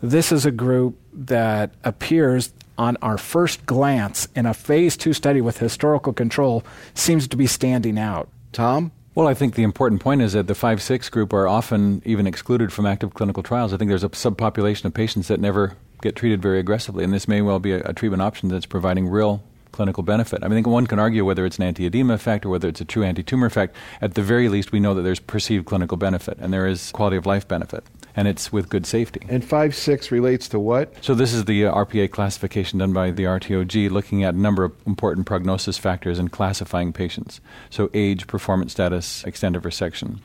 This 0.02 0.32
is 0.32 0.46
a 0.46 0.52
group 0.52 1.00
that 1.12 1.72
appears 1.84 2.54
on 2.78 2.98
our 3.02 3.18
first 3.18 3.66
glance 3.66 4.28
in 4.36 4.46
a 4.46 4.54
phase 4.54 4.98
2 4.98 5.14
study 5.14 5.42
with 5.42 5.58
historical 5.60 6.14
control 6.14 6.64
seems 6.94 7.28
to 7.28 7.38
be 7.38 7.48
standing 7.48 7.98
out. 7.98 8.30
Tom? 8.52 8.92
Well, 9.16 9.28
I 9.28 9.34
think 9.34 9.56
the 9.56 9.64
important 9.64 10.02
point 10.02 10.22
is 10.22 10.34
that 10.34 10.48
the 10.48 10.56
5 10.56 10.82
6 10.82 11.10
group 11.10 11.32
are 11.32 11.48
often 11.48 12.02
even 12.06 12.28
excluded 12.28 12.74
from 12.74 12.86
active 12.86 13.14
clinical 13.14 13.44
trials. 13.44 13.74
I 13.74 13.78
think 13.78 13.90
there's 13.90 14.04
a 14.04 14.10
subpopulation 14.10 14.86
of 14.86 14.94
patients 14.94 15.30
that 15.30 15.40
never 15.40 15.78
get 16.02 16.18
treated 16.18 16.42
very 16.42 16.60
aggressively, 16.60 17.04
and 17.04 17.14
this 17.14 17.28
may 17.28 17.42
well 17.42 17.60
be 17.60 17.72
a, 17.72 17.82
a 17.86 17.94
treatment 17.94 18.22
option 18.22 18.50
that's 18.50 18.66
providing 18.66 19.08
real 19.08 19.42
clinical 19.76 20.04
benefit. 20.04 20.40
I 20.42 20.48
mean, 20.48 20.54
I 20.54 20.56
think 20.56 20.68
one 20.68 20.88
can 20.88 21.00
argue 21.00 21.26
whether 21.26 21.46
it's 21.46 21.58
an 21.58 21.64
anti 21.64 21.86
edema 21.86 22.14
effect 22.14 22.46
or 22.46 22.50
whether 22.50 22.68
it's 22.68 22.82
a 22.82 22.86
true 22.86 23.04
anti 23.04 23.24
tumor 23.24 23.46
effect. 23.46 23.76
At 24.02 24.16
the 24.16 24.22
very 24.22 24.50
least, 24.50 24.72
we 24.72 24.80
know 24.80 24.94
that 24.94 25.02
there's 25.02 25.20
perceived 25.20 25.66
clinical 25.66 25.98
benefit 25.98 26.38
and 26.40 26.54
there 26.54 26.66
is 26.66 26.92
quality 26.92 27.18
of 27.18 27.26
life 27.26 27.48
benefit, 27.48 27.84
and 28.16 28.28
it's 28.28 28.52
with 28.52 28.70
good 28.70 28.86
safety. 28.86 29.22
And 29.30 29.44
5 29.44 29.76
6 29.76 30.12
relates 30.12 30.48
to 30.50 30.60
what? 30.60 31.04
So 31.04 31.14
this 31.14 31.34
is 31.34 31.46
the 31.46 31.66
uh, 31.66 31.74
RPA 31.74 32.12
classification 32.12 32.80
done 32.80 32.94
by 32.94 33.12
the 33.12 33.24
RTOG, 33.24 33.92
looking 33.92 34.24
at 34.24 34.34
a 34.34 34.38
number 34.38 34.64
of 34.64 34.74
important 34.86 35.26
prognosis 35.26 35.78
factors 35.78 36.20
and 36.20 36.32
classifying 36.32 36.94
patients. 36.94 37.42
So 37.70 37.90
age, 37.94 38.28
performance 38.28 38.72
status, 38.72 39.24
extent 39.24 39.56
of 39.56 39.64
resection. 39.64 40.20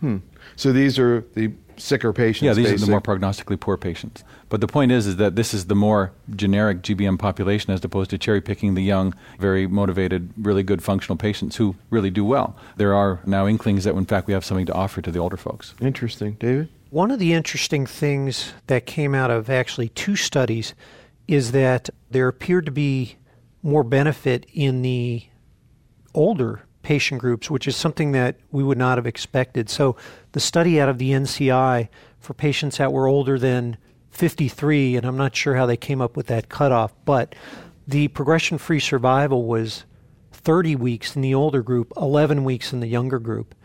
Hmm. 0.00 0.18
So 0.56 0.72
these 0.72 0.98
are 0.98 1.24
the 1.34 1.52
sicker 1.76 2.12
patients. 2.12 2.42
Yeah, 2.42 2.54
these 2.54 2.82
are 2.82 2.84
the 2.84 2.90
more 2.90 3.00
prognostically 3.00 3.58
poor 3.58 3.76
patients. 3.76 4.24
But 4.48 4.60
the 4.60 4.66
point 4.66 4.92
is, 4.92 5.06
is 5.06 5.16
that 5.16 5.36
this 5.36 5.52
is 5.52 5.66
the 5.66 5.74
more 5.74 6.12
generic 6.34 6.82
GBM 6.82 7.18
population 7.18 7.72
as 7.72 7.84
opposed 7.84 8.10
to 8.10 8.18
cherry 8.18 8.40
picking 8.40 8.74
the 8.74 8.82
young, 8.82 9.14
very 9.38 9.66
motivated, 9.66 10.32
really 10.36 10.62
good 10.62 10.82
functional 10.82 11.16
patients 11.16 11.56
who 11.56 11.74
really 11.90 12.10
do 12.10 12.24
well. 12.24 12.56
There 12.76 12.94
are 12.94 13.20
now 13.26 13.46
inklings 13.46 13.84
that, 13.84 13.94
in 13.94 14.06
fact, 14.06 14.26
we 14.26 14.32
have 14.32 14.44
something 14.44 14.66
to 14.66 14.74
offer 14.74 15.02
to 15.02 15.10
the 15.10 15.18
older 15.18 15.36
folks. 15.36 15.74
Interesting. 15.80 16.32
David? 16.34 16.68
One 16.90 17.10
of 17.10 17.18
the 17.18 17.32
interesting 17.32 17.84
things 17.84 18.52
that 18.68 18.86
came 18.86 19.12
out 19.12 19.30
of 19.30 19.50
actually 19.50 19.88
two 19.88 20.14
studies 20.14 20.72
is 21.26 21.50
that 21.50 21.90
there 22.10 22.28
appeared 22.28 22.66
to 22.66 22.72
be 22.72 23.16
more 23.60 23.82
benefit 23.82 24.46
in 24.52 24.82
the 24.82 25.24
older 26.14 26.62
patient 26.82 27.20
groups, 27.20 27.50
which 27.50 27.66
is 27.66 27.74
something 27.74 28.12
that 28.12 28.36
we 28.52 28.62
would 28.62 28.78
not 28.78 28.98
have 28.98 29.06
expected. 29.06 29.68
So, 29.68 29.96
the 30.30 30.38
study 30.38 30.80
out 30.80 30.88
of 30.88 30.98
the 30.98 31.10
NCI 31.10 31.88
for 32.20 32.34
patients 32.34 32.78
that 32.78 32.92
were 32.92 33.08
older 33.08 33.36
than 33.36 33.78
53, 34.12 34.94
and 34.94 35.04
I'm 35.04 35.16
not 35.16 35.34
sure 35.34 35.56
how 35.56 35.66
they 35.66 35.76
came 35.76 36.00
up 36.00 36.16
with 36.16 36.28
that 36.28 36.48
cutoff, 36.48 36.94
but 37.04 37.34
the 37.88 38.06
progression 38.08 38.58
free 38.58 38.78
survival 38.78 39.44
was 39.44 39.84
30 40.30 40.76
weeks 40.76 41.16
in 41.16 41.22
the 41.22 41.34
older 41.34 41.62
group, 41.62 41.92
11 41.96 42.44
weeks 42.44 42.72
in 42.72 42.78
the 42.78 42.86
younger 42.86 43.18
group. 43.18 43.56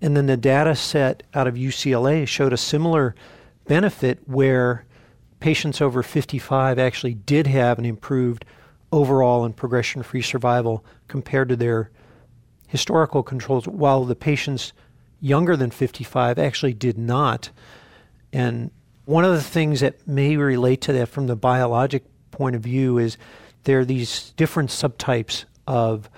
And 0.00 0.16
then 0.16 0.26
the 0.26 0.36
data 0.36 0.76
set 0.76 1.22
out 1.34 1.46
of 1.46 1.54
UCLA 1.54 2.26
showed 2.28 2.52
a 2.52 2.58
similar 2.58 3.14
benefit 3.66 4.20
where 4.26 4.84
patients 5.40 5.80
over 5.80 6.02
55 6.02 6.78
actually 6.78 7.14
did 7.14 7.46
have 7.46 7.78
an 7.78 7.84
improved 7.84 8.44
overall 8.92 9.44
and 9.44 9.56
progression 9.56 10.02
free 10.02 10.22
survival 10.22 10.84
compared 11.08 11.48
to 11.48 11.56
their 11.56 11.90
historical 12.68 13.22
controls, 13.22 13.66
while 13.66 14.04
the 14.04 14.16
patients 14.16 14.72
younger 15.20 15.56
than 15.56 15.70
55 15.70 16.38
actually 16.38 16.74
did 16.74 16.98
not. 16.98 17.50
And 18.32 18.70
one 19.04 19.24
of 19.24 19.32
the 19.32 19.42
things 19.42 19.80
that 19.80 20.06
may 20.06 20.36
relate 20.36 20.80
to 20.82 20.92
that 20.92 21.08
from 21.08 21.26
the 21.26 21.36
biologic 21.36 22.04
point 22.30 22.56
of 22.56 22.62
view 22.62 22.98
is 22.98 23.16
there 23.64 23.80
are 23.80 23.84
these 23.84 24.32
different 24.36 24.70
subtypes 24.70 25.44
of 25.66 26.10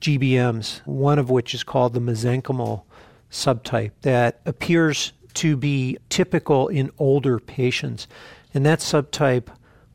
GBMs, 0.00 0.80
one 0.86 1.18
of 1.18 1.30
which 1.30 1.54
is 1.54 1.62
called 1.62 1.94
the 1.94 2.00
mesenchymal 2.00 2.82
subtype 3.30 3.92
that 4.02 4.40
appears 4.44 5.12
to 5.34 5.56
be 5.56 5.96
typical 6.08 6.68
in 6.68 6.90
older 6.98 7.38
patients. 7.38 8.08
And 8.52 8.66
that 8.66 8.80
subtype 8.80 9.48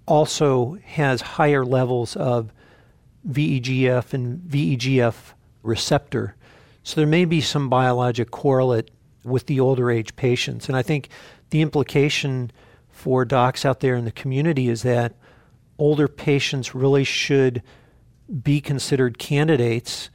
also 0.07 0.77
has 0.85 1.21
higher 1.21 1.65
levels 1.65 2.15
of 2.15 2.51
VEGF 3.27 4.13
and 4.13 4.39
VEGF 4.41 5.33
receptor. 5.63 6.35
So 6.83 7.01
there 7.01 7.07
may 7.07 7.25
be 7.25 7.41
some 7.41 7.69
biologic 7.69 8.31
correlate 8.31 8.91
with 9.23 9.47
the 9.47 9.59
older 9.59 9.89
age 9.89 10.15
patients. 10.15 10.67
And 10.67 10.77
I 10.77 10.83
think 10.83 11.09
the 11.49 11.61
implication 11.61 12.51
for 12.89 13.25
docs 13.25 13.65
out 13.65 13.79
there 13.79 13.95
in 13.95 14.05
the 14.05 14.11
community 14.11 14.69
is 14.69 14.83
that 14.83 15.15
older 15.77 16.07
patients 16.07 16.75
really 16.75 17.03
should 17.03 17.61
be 18.43 18.61
considered 18.61 19.17
candidates. 19.17 20.09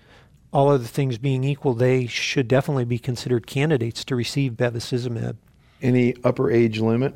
All 0.52 0.68
other 0.68 0.84
things 0.84 1.18
being 1.18 1.44
equal, 1.44 1.74
they 1.74 2.06
should 2.06 2.48
definitely 2.48 2.84
be 2.84 2.98
considered 2.98 3.46
candidates 3.46 4.04
to 4.06 4.16
receive 4.16 4.52
bevacizumab. 4.52 5.36
Any 5.80 6.14
upper 6.24 6.50
age 6.50 6.80
limit? 6.80 7.14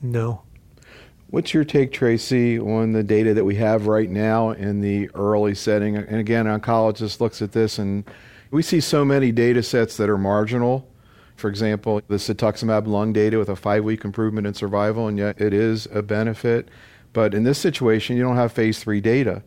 No. 0.00 0.42
What's 1.28 1.54
your 1.54 1.64
take, 1.64 1.92
Tracy, 1.92 2.58
on 2.58 2.92
the 2.92 3.02
data 3.02 3.32
that 3.32 3.44
we 3.44 3.54
have 3.54 3.86
right 3.86 4.10
now 4.10 4.50
in 4.50 4.82
the 4.82 5.08
early 5.14 5.54
setting? 5.54 5.96
And 5.96 6.16
again, 6.20 6.46
an 6.46 6.60
oncologist 6.60 7.20
looks 7.20 7.40
at 7.40 7.52
this 7.52 7.78
and 7.78 8.04
we 8.50 8.62
see 8.62 8.80
so 8.80 9.02
many 9.04 9.32
data 9.32 9.62
sets 9.62 9.96
that 9.96 10.10
are 10.10 10.18
marginal. 10.18 10.86
For 11.36 11.48
example, 11.48 12.02
the 12.06 12.16
cetuximab 12.16 12.86
lung 12.86 13.14
data 13.14 13.38
with 13.38 13.48
a 13.48 13.56
five 13.56 13.82
week 13.82 14.04
improvement 14.04 14.46
in 14.46 14.52
survival, 14.52 15.08
and 15.08 15.16
yet 15.18 15.40
it 15.40 15.54
is 15.54 15.88
a 15.90 16.02
benefit. 16.02 16.68
But 17.14 17.32
in 17.34 17.44
this 17.44 17.58
situation, 17.58 18.16
you 18.16 18.22
don't 18.22 18.36
have 18.36 18.52
phase 18.52 18.78
three 18.78 19.00
data. 19.00 19.42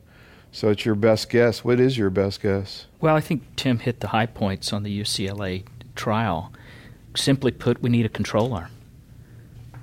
So 0.56 0.70
it's 0.70 0.86
your 0.86 0.96
best 0.96 1.30
guess. 1.30 1.66
What 1.66 1.82
is 1.82 1.98
your 1.98 2.10
best 2.10 2.42
guess? 2.42 2.86
Well, 3.02 3.14
I 3.14 3.20
think 3.20 3.44
Tim 3.58 3.80
hit 3.80 4.00
the 4.00 4.08
high 4.08 4.26
points 4.26 4.72
on 4.72 4.84
the 4.84 5.02
UCLA 5.02 5.66
trial. 5.98 6.54
Simply 7.14 7.52
put, 7.52 7.82
we 7.82 7.90
need 7.90 8.06
a 8.06 8.10
control 8.10 8.54
arm 8.54 8.72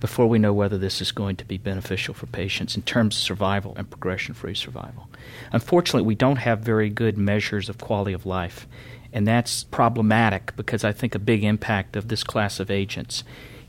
before 0.00 0.26
we 0.26 0.38
know 0.38 0.54
whether 0.54 0.78
this 0.78 1.02
is 1.02 1.12
going 1.12 1.36
to 1.36 1.44
be 1.44 1.58
beneficial 1.58 2.14
for 2.14 2.24
patients 2.24 2.74
in 2.74 2.80
terms 2.80 3.16
of 3.16 3.22
survival 3.22 3.74
and 3.76 3.90
progression 3.90 4.32
free 4.32 4.54
survival. 4.54 5.10
Unfortunately, 5.52 6.06
we 6.06 6.14
don't 6.14 6.36
have 6.36 6.60
very 6.60 6.88
good 6.88 7.18
measures 7.18 7.68
of 7.68 7.76
quality 7.76 8.14
of 8.14 8.24
life, 8.24 8.66
and 9.12 9.28
that's 9.28 9.64
problematic 9.64 10.56
because 10.56 10.84
I 10.84 10.92
think 10.92 11.14
a 11.14 11.18
big 11.18 11.44
impact 11.44 11.96
of 11.96 12.08
this 12.08 12.24
class 12.24 12.58
of 12.58 12.70
agents 12.70 13.24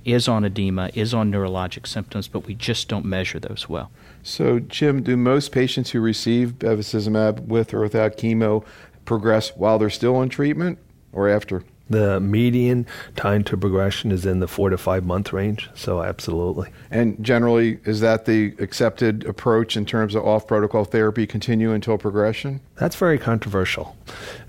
is 0.05 0.27
on 0.27 0.43
edema, 0.43 0.89
is 0.93 1.13
on 1.13 1.31
neurologic 1.31 1.87
symptoms, 1.87 2.27
but 2.27 2.45
we 2.45 2.53
just 2.53 2.87
don't 2.87 3.05
measure 3.05 3.39
those 3.39 3.67
well. 3.69 3.91
So, 4.21 4.59
Jim, 4.59 5.03
do 5.03 5.17
most 5.17 5.51
patients 5.51 5.91
who 5.91 5.99
receive 6.01 6.53
bevacizumab 6.53 7.41
with 7.47 7.73
or 7.73 7.81
without 7.81 8.17
chemo 8.17 8.63
progress 9.05 9.49
while 9.55 9.79
they're 9.79 9.89
still 9.89 10.15
on 10.15 10.29
treatment 10.29 10.79
or 11.11 11.29
after? 11.29 11.63
The 11.89 12.19
median 12.19 12.87
time 13.15 13.43
to 13.45 13.57
progression 13.57 14.11
is 14.11 14.25
in 14.25 14.39
the 14.39 14.47
four 14.47 14.69
to 14.69 14.77
five 14.77 15.03
month 15.03 15.33
range, 15.33 15.69
so 15.75 16.01
absolutely. 16.01 16.69
And 16.89 17.23
generally, 17.23 17.79
is 17.85 17.99
that 17.99 18.25
the 18.25 18.55
accepted 18.59 19.25
approach 19.25 19.75
in 19.75 19.85
terms 19.85 20.15
of 20.15 20.23
off 20.25 20.47
protocol 20.47 20.85
therapy 20.85 21.27
continue 21.27 21.71
until 21.71 21.97
progression? 21.97 22.61
That's 22.75 22.95
very 22.95 23.17
controversial. 23.17 23.95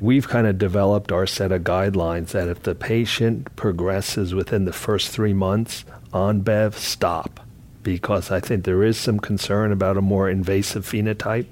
We've 0.00 0.28
kind 0.28 0.46
of 0.46 0.58
developed 0.58 1.10
our 1.10 1.26
set 1.26 1.52
of 1.52 1.62
guidelines 1.62 2.28
that 2.28 2.48
if 2.48 2.62
the 2.62 2.74
patient 2.74 3.54
progresses 3.56 4.34
within 4.34 4.64
the 4.64 4.72
first 4.72 5.10
three 5.10 5.34
months 5.34 5.84
on 6.12 6.40
BEV, 6.40 6.78
stop 6.78 7.43
because 7.84 8.32
I 8.32 8.40
think 8.40 8.64
there 8.64 8.82
is 8.82 8.98
some 8.98 9.20
concern 9.20 9.70
about 9.70 9.96
a 9.96 10.02
more 10.02 10.28
invasive 10.28 10.84
phenotype, 10.84 11.46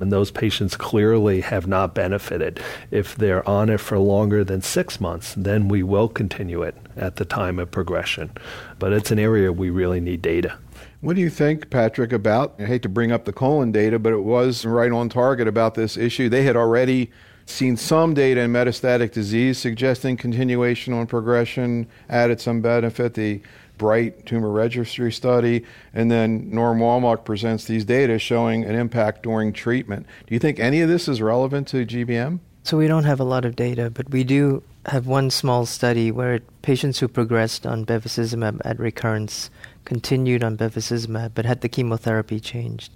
and 0.00 0.10
those 0.10 0.30
patients 0.30 0.76
clearly 0.76 1.42
have 1.42 1.66
not 1.66 1.94
benefited. 1.94 2.60
If 2.90 3.16
they're 3.16 3.46
on 3.46 3.68
it 3.68 3.80
for 3.80 3.98
longer 3.98 4.44
than 4.44 4.62
six 4.62 5.00
months, 5.00 5.34
then 5.36 5.68
we 5.68 5.82
will 5.82 6.08
continue 6.08 6.62
it 6.62 6.76
at 6.96 7.16
the 7.16 7.26
time 7.26 7.58
of 7.58 7.70
progression. 7.70 8.30
But 8.78 8.94
it's 8.94 9.10
an 9.10 9.18
area 9.18 9.52
we 9.52 9.68
really 9.68 10.00
need 10.00 10.22
data. 10.22 10.56
What 11.00 11.16
do 11.16 11.20
you 11.20 11.30
think, 11.30 11.68
Patrick, 11.68 12.12
about? 12.12 12.54
I 12.60 12.64
hate 12.64 12.82
to 12.82 12.88
bring 12.88 13.10
up 13.10 13.24
the 13.24 13.32
colon 13.32 13.72
data, 13.72 13.98
but 13.98 14.12
it 14.12 14.22
was 14.22 14.64
right 14.64 14.92
on 14.92 15.08
target 15.08 15.48
about 15.48 15.74
this 15.74 15.96
issue. 15.96 16.28
They 16.28 16.44
had 16.44 16.56
already 16.56 17.10
seen 17.52 17.76
some 17.76 18.14
data 18.14 18.40
in 18.40 18.52
metastatic 18.52 19.12
disease 19.12 19.58
suggesting 19.58 20.16
continuation 20.16 20.92
on 20.92 21.06
progression 21.06 21.86
added 22.08 22.40
some 22.40 22.60
benefit. 22.60 23.14
The 23.14 23.40
BRiTE 23.78 24.24
tumor 24.26 24.50
registry 24.50 25.10
study, 25.10 25.64
and 25.92 26.10
then 26.10 26.50
Norm 26.50 26.78
Wolmark 26.78 27.24
presents 27.24 27.64
these 27.64 27.84
data 27.84 28.18
showing 28.18 28.64
an 28.64 28.74
impact 28.74 29.22
during 29.22 29.52
treatment. 29.52 30.06
Do 30.26 30.34
you 30.34 30.38
think 30.38 30.60
any 30.60 30.80
of 30.82 30.88
this 30.88 31.08
is 31.08 31.20
relevant 31.20 31.68
to 31.68 31.84
GBM? 31.84 32.38
So 32.64 32.76
we 32.76 32.86
don't 32.86 33.04
have 33.04 33.18
a 33.18 33.24
lot 33.24 33.44
of 33.44 33.56
data, 33.56 33.90
but 33.90 34.08
we 34.10 34.22
do 34.22 34.62
have 34.86 35.06
one 35.06 35.30
small 35.30 35.66
study 35.66 36.12
where 36.12 36.40
patients 36.62 37.00
who 37.00 37.08
progressed 37.08 37.66
on 37.66 37.84
bevacizumab 37.84 38.60
at 38.64 38.78
recurrence 38.78 39.50
continued 39.84 40.44
on 40.44 40.56
bevacizumab 40.56 41.32
but 41.34 41.44
had 41.44 41.60
the 41.60 41.68
chemotherapy 41.68 42.38
changed. 42.38 42.92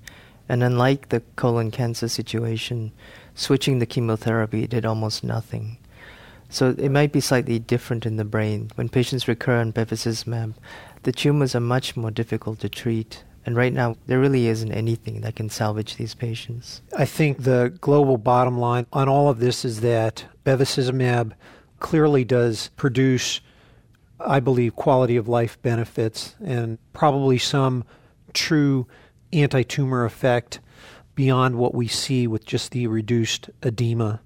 And 0.49 0.63
unlike 0.63 1.09
the 1.09 1.23
colon 1.35 1.73
cancer 1.73 2.07
situation, 2.07 2.93
switching 3.37 3.79
the 3.79 3.87
chemotherapy 3.87 4.67
did 4.67 4.85
almost 4.85 5.23
nothing. 5.23 5.79
So 6.49 6.75
it 6.79 6.91
might 6.91 7.13
be 7.13 7.21
slightly 7.21 7.59
different 7.59 8.07
in 8.07 8.17
the 8.17 8.25
brain. 8.25 8.71
When 8.75 8.89
patients 8.89 9.29
recur 9.29 9.61
on 9.61 9.73
bevacizumab, 9.73 10.55
the 11.03 11.13
tumors 11.13 11.55
are 11.55 11.61
much 11.61 11.97
more 11.97 12.11
difficult 12.11 12.61
to 12.61 12.69
treat. 12.69 13.25
And 13.45 13.55
right 13.55 13.73
now, 13.73 13.97
there 14.07 14.19
really 14.19 14.49
isn't 14.49 14.73
anything 14.73 15.21
that 15.21 15.37
can 15.37 15.51
salvage 15.51 15.97
these 15.97 16.15
patients. 16.15 16.83
I 16.97 17.05
think 17.05 17.43
the 17.43 17.77
global 17.81 18.17
bottom 18.17 18.59
line 18.59 18.87
on 18.93 19.09
all 19.09 19.29
of 19.29 19.39
this 19.39 19.65
is 19.65 19.83
that 19.83 20.25
bevacizumab 20.45 21.33
clearly 21.79 22.25
does 22.25 22.71
produce, 22.77 23.41
I 24.19 24.41
believe, 24.41 24.75
quality 24.75 25.17
of 25.17 25.29
life 25.29 25.61
benefits 25.63 26.35
and 26.45 26.79
probably 26.93 27.39
some 27.39 27.85
true 28.33 28.87
anti 29.33 29.63
tumor 29.63 30.05
effect 30.05 30.61
beyond 31.17 31.57
what 31.57 31.75
we 31.75 31.89
see 31.89 32.29
with 32.29 32.45
just 32.45 32.71
the 32.71 32.87
reduced 32.87 33.51
edema. 33.65 34.21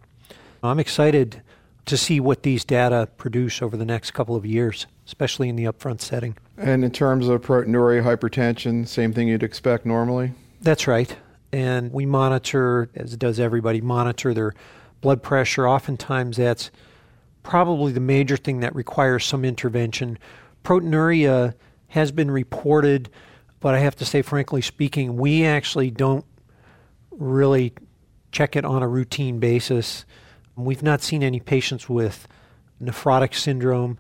I'm 0.62 0.79
excited 0.79 1.40
to 1.87 1.96
see 1.96 2.20
what 2.20 2.42
these 2.42 2.64
data 2.64 3.09
produce 3.16 3.62
over 3.62 3.76
the 3.76 3.87
next 3.87 4.11
couple 4.11 4.37
of 4.37 4.44
years, 4.44 4.87
especially 5.07 5.48
in 5.48 5.57
the 5.57 5.64
upfront 5.64 6.03
setting. 6.03 6.37
And 6.59 6.85
in 6.85 6.90
terms 6.90 7.29
of 7.29 7.40
proteinuria, 7.40 8.03
hypertension, 8.03 8.87
same 8.87 9.14
thing 9.14 9.29
you'd 9.29 9.42
expect 9.42 9.87
normally? 9.87 10.33
That's 10.61 10.87
right. 10.87 11.16
And 11.53 11.92
we 11.92 12.05
monitor, 12.05 12.90
as 12.94 13.16
does 13.16 13.40
everybody, 13.40 13.81
monitor 13.81 14.35
their 14.35 14.53
blood 15.00 15.22
pressure. 15.22 15.66
Oftentimes, 15.66 16.37
that's 16.37 16.70
probably 17.42 17.92
the 17.92 18.00
major 18.00 18.37
thing 18.37 18.61
that 18.61 18.74
requires 18.74 19.24
some 19.24 19.44
intervention. 19.44 20.18
Proteinuria 20.62 21.55
has 21.88 22.12
been 22.12 22.31
reported, 22.31 23.09
but 23.61 23.74
I 23.74 23.79
have 23.79 23.96
to 23.96 24.05
say, 24.05 24.22
frankly 24.22 24.61
speaking, 24.61 25.16
we 25.16 25.44
actually 25.44 25.90
don't 25.90 26.24
really 27.20 27.74
check 28.33 28.56
it 28.56 28.64
on 28.64 28.83
a 28.83 28.88
routine 28.88 29.38
basis. 29.38 30.04
We've 30.56 30.83
not 30.83 31.02
seen 31.02 31.22
any 31.22 31.38
patients 31.38 31.88
with 31.88 32.26
nephrotic 32.83 33.35
syndrome. 33.35 33.98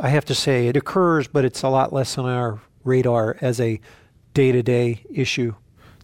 I 0.00 0.08
have 0.08 0.24
to 0.26 0.34
say 0.34 0.68
it 0.68 0.76
occurs, 0.76 1.28
but 1.28 1.44
it's 1.44 1.62
a 1.62 1.68
lot 1.68 1.92
less 1.92 2.16
on 2.16 2.26
our 2.26 2.60
radar 2.84 3.36
as 3.40 3.60
a 3.60 3.80
day 4.32 4.52
to 4.52 4.62
day 4.62 5.04
issue. 5.10 5.54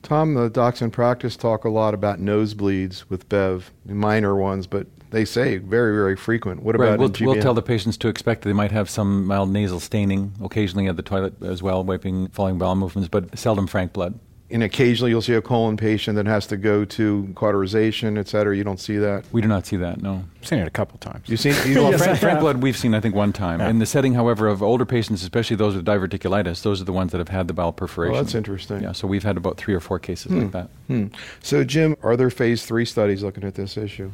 Tom, 0.02 0.34
the 0.34 0.48
docs 0.48 0.80
in 0.80 0.90
practice 0.90 1.36
talk 1.36 1.64
a 1.64 1.68
lot 1.68 1.92
about 1.92 2.20
nosebleeds 2.20 3.04
with 3.08 3.28
Bev, 3.28 3.70
minor 3.84 4.34
ones, 4.34 4.66
but 4.66 4.86
they 5.10 5.24
say 5.24 5.58
very, 5.58 5.94
very 5.94 6.16
frequent. 6.16 6.62
What 6.62 6.74
about 6.74 6.90
right. 6.90 6.98
we'll, 6.98 7.12
we'll, 7.20 7.42
tell 7.42 7.52
the 7.52 7.62
patients 7.62 7.96
to 7.98 8.08
expect 8.08 8.42
that 8.42 8.48
they 8.48 8.54
might 8.54 8.72
have 8.72 8.88
some 8.88 9.26
mild 9.26 9.50
nasal 9.50 9.80
staining 9.80 10.32
occasionally 10.42 10.86
at 10.86 10.96
the 10.96 11.02
toilet 11.02 11.42
as 11.42 11.62
well, 11.62 11.84
wiping 11.84 12.28
falling 12.28 12.58
bowel 12.58 12.76
movements, 12.76 13.08
but 13.08 13.38
seldom 13.38 13.66
frank 13.66 13.92
blood 13.92 14.18
and 14.50 14.62
occasionally 14.62 15.10
you'll 15.10 15.22
see 15.22 15.34
a 15.34 15.42
colon 15.42 15.76
patient 15.76 16.16
that 16.16 16.26
has 16.26 16.46
to 16.48 16.56
go 16.56 16.84
to 16.84 17.32
cauterization, 17.34 18.18
et 18.18 18.28
cetera. 18.28 18.56
You 18.56 18.64
don't 18.64 18.80
see 18.80 18.98
that. 18.98 19.24
We 19.32 19.40
do 19.40 19.48
not 19.48 19.66
see 19.66 19.76
that. 19.76 20.02
No, 20.02 20.24
I've 20.40 20.46
seen 20.46 20.58
it 20.58 20.66
a 20.66 20.70
couple 20.70 20.98
times. 20.98 21.28
You've 21.28 21.40
seen 21.40 21.54
you 21.66 21.74
know, 21.74 21.96
frank, 21.96 22.18
frank 22.18 22.40
blood. 22.40 22.58
We've 22.58 22.76
seen 22.76 22.94
I 22.94 23.00
think 23.00 23.14
one 23.14 23.32
time. 23.32 23.60
Yeah. 23.60 23.68
In 23.68 23.78
the 23.78 23.86
setting, 23.86 24.14
however, 24.14 24.48
of 24.48 24.62
older 24.62 24.84
patients, 24.84 25.22
especially 25.22 25.56
those 25.56 25.76
with 25.76 25.84
diverticulitis, 25.84 26.62
those 26.62 26.80
are 26.80 26.84
the 26.84 26.92
ones 26.92 27.12
that 27.12 27.18
have 27.18 27.28
had 27.28 27.48
the 27.48 27.54
bowel 27.54 27.72
perforation. 27.72 28.16
Oh, 28.16 28.22
that's 28.22 28.34
interesting. 28.34 28.82
Yeah, 28.82 28.92
so 28.92 29.06
we've 29.06 29.22
had 29.24 29.36
about 29.36 29.56
three 29.56 29.74
or 29.74 29.80
four 29.80 29.98
cases 29.98 30.32
hmm. 30.32 30.40
like 30.40 30.52
that. 30.52 30.68
Hmm. 30.86 31.06
So, 31.42 31.64
Jim, 31.64 31.96
are 32.02 32.16
there 32.16 32.30
phase 32.30 32.64
three 32.64 32.84
studies 32.84 33.22
looking 33.22 33.44
at 33.44 33.54
this 33.54 33.76
issue? 33.76 34.10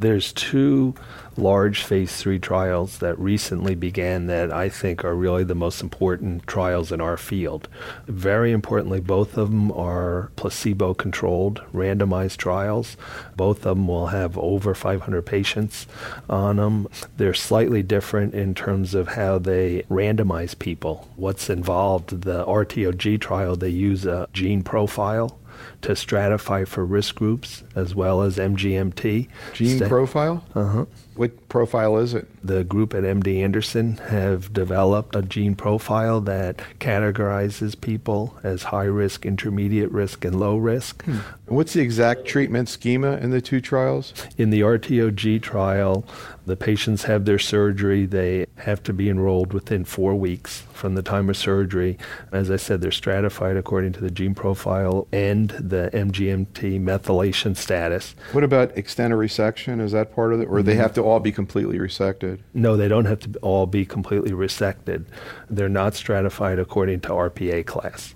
There's 0.00 0.32
two 0.32 0.94
large 1.36 1.82
phase 1.82 2.16
three 2.16 2.38
trials 2.38 2.98
that 2.98 3.18
recently 3.18 3.74
began 3.74 4.28
that 4.28 4.50
I 4.50 4.70
think 4.70 5.04
are 5.04 5.14
really 5.14 5.44
the 5.44 5.54
most 5.54 5.82
important 5.82 6.46
trials 6.46 6.90
in 6.90 7.02
our 7.02 7.18
field. 7.18 7.68
Very 8.06 8.50
importantly, 8.50 9.00
both 9.00 9.36
of 9.36 9.50
them 9.50 9.70
are 9.72 10.30
placebo 10.36 10.94
controlled, 10.94 11.60
randomized 11.74 12.38
trials. 12.38 12.96
Both 13.36 13.58
of 13.66 13.76
them 13.76 13.88
will 13.88 14.06
have 14.06 14.38
over 14.38 14.74
500 14.74 15.20
patients 15.26 15.86
on 16.30 16.56
them. 16.56 16.88
They're 17.18 17.34
slightly 17.34 17.82
different 17.82 18.32
in 18.32 18.54
terms 18.54 18.94
of 18.94 19.08
how 19.08 19.38
they 19.38 19.82
randomize 19.90 20.58
people, 20.58 21.10
what's 21.16 21.50
involved. 21.50 22.22
The 22.22 22.42
RTOG 22.46 23.20
trial, 23.20 23.54
they 23.54 23.68
use 23.68 24.06
a 24.06 24.28
gene 24.32 24.62
profile 24.62 25.38
to 25.82 25.92
stratify 25.92 26.66
for 26.66 26.84
risk 26.84 27.16
groups 27.16 27.62
as 27.74 27.94
well 27.94 28.22
as 28.22 28.36
MGMT. 28.36 29.28
Gene 29.54 29.78
St- 29.78 29.88
profile? 29.88 30.44
Uh 30.54 30.64
huh. 30.64 30.84
What 31.20 31.48
profile 31.50 31.98
is 31.98 32.14
it? 32.14 32.28
The 32.42 32.64
group 32.64 32.94
at 32.94 33.02
MD 33.02 33.42
Anderson 33.42 33.98
have 34.08 34.54
developed 34.54 35.14
a 35.14 35.20
gene 35.20 35.54
profile 35.54 36.22
that 36.22 36.62
categorizes 36.78 37.78
people 37.78 38.38
as 38.42 38.62
high 38.62 38.84
risk, 38.84 39.26
intermediate 39.26 39.90
risk, 39.90 40.24
and 40.24 40.40
low 40.40 40.56
risk. 40.56 41.04
Hmm. 41.04 41.18
What's 41.46 41.74
the 41.74 41.82
exact 41.82 42.24
treatment 42.24 42.70
schema 42.70 43.18
in 43.18 43.32
the 43.32 43.42
two 43.42 43.60
trials? 43.60 44.14
In 44.38 44.48
the 44.48 44.62
RTOG 44.62 45.42
trial, 45.42 46.06
the 46.46 46.56
patients 46.56 47.02
have 47.04 47.26
their 47.26 47.38
surgery, 47.38 48.06
they 48.06 48.46
have 48.56 48.82
to 48.84 48.92
be 48.92 49.10
enrolled 49.10 49.52
within 49.52 49.84
four 49.84 50.14
weeks 50.14 50.62
from 50.72 50.94
the 50.94 51.02
time 51.02 51.28
of 51.28 51.36
surgery. 51.36 51.98
As 52.32 52.50
I 52.50 52.56
said, 52.56 52.80
they're 52.80 52.90
stratified 52.90 53.56
according 53.56 53.92
to 53.94 54.00
the 54.00 54.10
gene 54.10 54.34
profile 54.34 55.06
and 55.12 55.50
the 55.70 55.90
MGMT 55.92 56.80
methylation 56.80 57.56
status. 57.56 58.14
What 58.32 58.44
about 58.44 58.76
extent 58.76 59.12
of 59.12 59.18
resection? 59.18 59.80
Is 59.80 59.92
that 59.92 60.14
part 60.14 60.32
of 60.34 60.40
it? 60.40 60.46
Or 60.46 60.62
they 60.62 60.72
mm-hmm. 60.72 60.80
have 60.82 60.94
to 60.94 61.02
all 61.02 61.20
be 61.20 61.32
completely 61.32 61.78
resected? 61.78 62.40
No, 62.52 62.76
they 62.76 62.88
don't 62.88 63.06
have 63.06 63.20
to 63.20 63.38
all 63.40 63.66
be 63.66 63.84
completely 63.84 64.32
resected. 64.32 65.06
They're 65.48 65.68
not 65.68 65.94
stratified 65.94 66.58
according 66.58 67.00
to 67.00 67.08
RPA 67.08 67.66
class. 67.66 68.14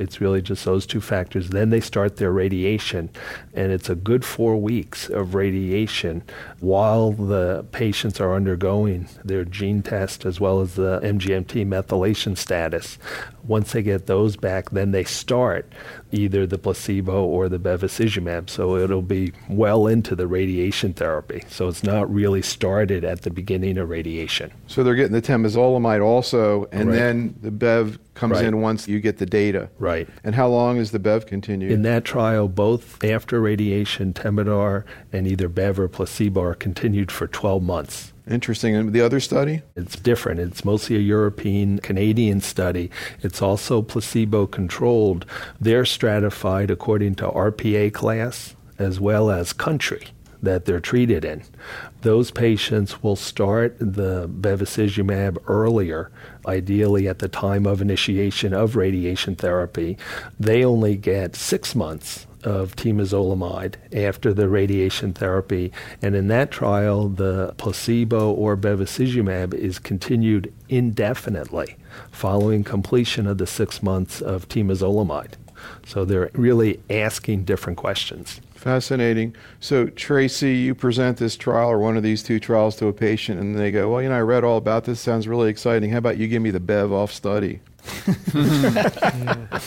It's 0.00 0.20
really 0.20 0.40
just 0.40 0.64
those 0.64 0.86
two 0.86 1.00
factors. 1.00 1.50
Then 1.50 1.70
they 1.70 1.80
start 1.80 2.16
their 2.16 2.32
radiation, 2.32 3.10
and 3.54 3.70
it's 3.70 3.90
a 3.90 3.94
good 3.94 4.24
four 4.24 4.56
weeks 4.56 5.08
of 5.10 5.34
radiation 5.34 6.22
while 6.60 7.12
the 7.12 7.66
patients 7.70 8.20
are 8.20 8.34
undergoing 8.34 9.08
their 9.24 9.44
gene 9.44 9.82
test 9.82 10.24
as 10.24 10.40
well 10.40 10.60
as 10.60 10.74
the 10.74 11.00
MGMT 11.02 11.66
methylation 11.66 12.36
status. 12.36 12.98
Once 13.46 13.72
they 13.72 13.82
get 13.82 14.06
those 14.06 14.36
back, 14.36 14.70
then 14.70 14.92
they 14.92 15.04
start 15.04 15.70
either 16.12 16.46
the 16.46 16.58
placebo 16.58 17.24
or 17.24 17.48
the 17.48 17.58
bevacizumab. 17.58 18.48
So 18.50 18.76
it'll 18.76 19.02
be 19.02 19.32
well 19.48 19.86
into 19.86 20.14
the 20.14 20.26
radiation 20.26 20.92
therapy. 20.92 21.42
So 21.48 21.68
it's 21.68 21.82
not 21.82 22.12
really 22.12 22.42
started 22.42 23.04
at 23.04 23.22
the 23.22 23.30
beginning 23.30 23.78
of 23.78 23.88
radiation. 23.88 24.50
So 24.66 24.82
they're 24.82 24.94
getting 24.94 25.12
the 25.12 25.22
temozolomide 25.22 26.04
also, 26.04 26.68
and 26.72 26.88
Right. 26.88 26.94
then 26.96 27.34
the 27.42 27.50
Bev 27.50 27.98
comes 28.14 28.34
Right. 28.34 28.44
in 28.44 28.60
once 28.60 28.88
you 28.88 29.00
get 29.00 29.18
the 29.18 29.26
data. 29.26 29.70
Right. 29.78 30.08
And 30.24 30.34
how 30.34 30.48
long 30.48 30.76
is 30.78 30.90
the 30.90 30.98
Bev 30.98 31.26
continued? 31.26 31.70
In 31.72 31.82
that 31.82 32.04
trial, 32.04 32.48
both 32.48 33.02
after 33.04 33.40
radiation, 33.40 34.12
Temodar 34.12 34.84
and 35.12 35.26
either 35.26 35.48
Bev 35.48 35.78
or 35.78 35.88
placebo 35.88 36.42
are 36.42 36.54
continued 36.54 37.10
for 37.10 37.26
12 37.26 37.62
months. 37.62 38.12
Interesting. 38.28 38.76
And 38.76 38.92
the 38.92 39.00
other 39.00 39.18
study? 39.20 39.62
It's 39.74 39.96
different. 39.96 40.38
It's 40.40 40.64
mostly 40.64 40.96
a 40.96 41.00
European 41.00 41.78
Canadian 41.78 42.40
study. 42.40 42.90
It's 43.22 43.42
also 43.42 43.82
placebo 43.82 44.46
controlled. 44.46 45.26
They're 45.60 45.84
stratified 45.84 46.70
according 46.70 47.16
to 47.16 47.28
RPA 47.28 47.90
class 47.92 48.54
as 48.78 49.00
well 49.00 49.30
as 49.30 49.52
country 49.52 50.08
that 50.42 50.64
they're 50.64 50.80
treated 50.80 51.24
in. 51.24 51.42
Those 52.02 52.30
patients 52.30 53.02
will 53.02 53.16
start 53.16 53.76
the 53.78 54.26
bevacizumab 54.28 55.38
earlier, 55.46 56.10
ideally 56.46 57.06
at 57.06 57.18
the 57.18 57.28
time 57.28 57.66
of 57.66 57.82
initiation 57.82 58.54
of 58.54 58.74
radiation 58.74 59.36
therapy. 59.36 59.98
They 60.38 60.64
only 60.64 60.96
get 60.96 61.36
six 61.36 61.74
months 61.74 62.26
of 62.42 62.74
temozolomide 62.74 63.74
after 63.92 64.32
the 64.32 64.48
radiation 64.48 65.12
therapy, 65.12 65.72
and 66.00 66.14
in 66.14 66.28
that 66.28 66.50
trial, 66.50 67.10
the 67.10 67.54
placebo 67.58 68.32
or 68.32 68.56
bevacizumab 68.56 69.52
is 69.52 69.78
continued 69.78 70.52
indefinitely 70.70 71.76
following 72.10 72.64
completion 72.64 73.26
of 73.26 73.36
the 73.36 73.46
six 73.46 73.82
months 73.82 74.22
of 74.22 74.48
temozolomide. 74.48 75.34
So 75.84 76.06
they're 76.06 76.30
really 76.32 76.80
asking 76.88 77.44
different 77.44 77.76
questions. 77.76 78.40
Fascinating. 78.60 79.34
So, 79.58 79.86
Tracy, 79.86 80.56
you 80.56 80.74
present 80.74 81.16
this 81.16 81.36
trial 81.36 81.70
or 81.70 81.78
one 81.78 81.96
of 81.96 82.02
these 82.02 82.22
two 82.22 82.38
trials 82.38 82.76
to 82.76 82.88
a 82.88 82.92
patient, 82.92 83.40
and 83.40 83.58
they 83.58 83.70
go, 83.70 83.90
Well, 83.90 84.02
you 84.02 84.08
know, 84.10 84.16
I 84.16 84.20
read 84.20 84.44
all 84.44 84.58
about 84.58 84.84
this. 84.84 85.00
Sounds 85.00 85.26
really 85.26 85.48
exciting. 85.48 85.90
How 85.90 85.98
about 85.98 86.18
you 86.18 86.28
give 86.28 86.42
me 86.42 86.50
the 86.50 86.60
Bev 86.60 86.92
off 86.92 87.12
study? 87.12 87.60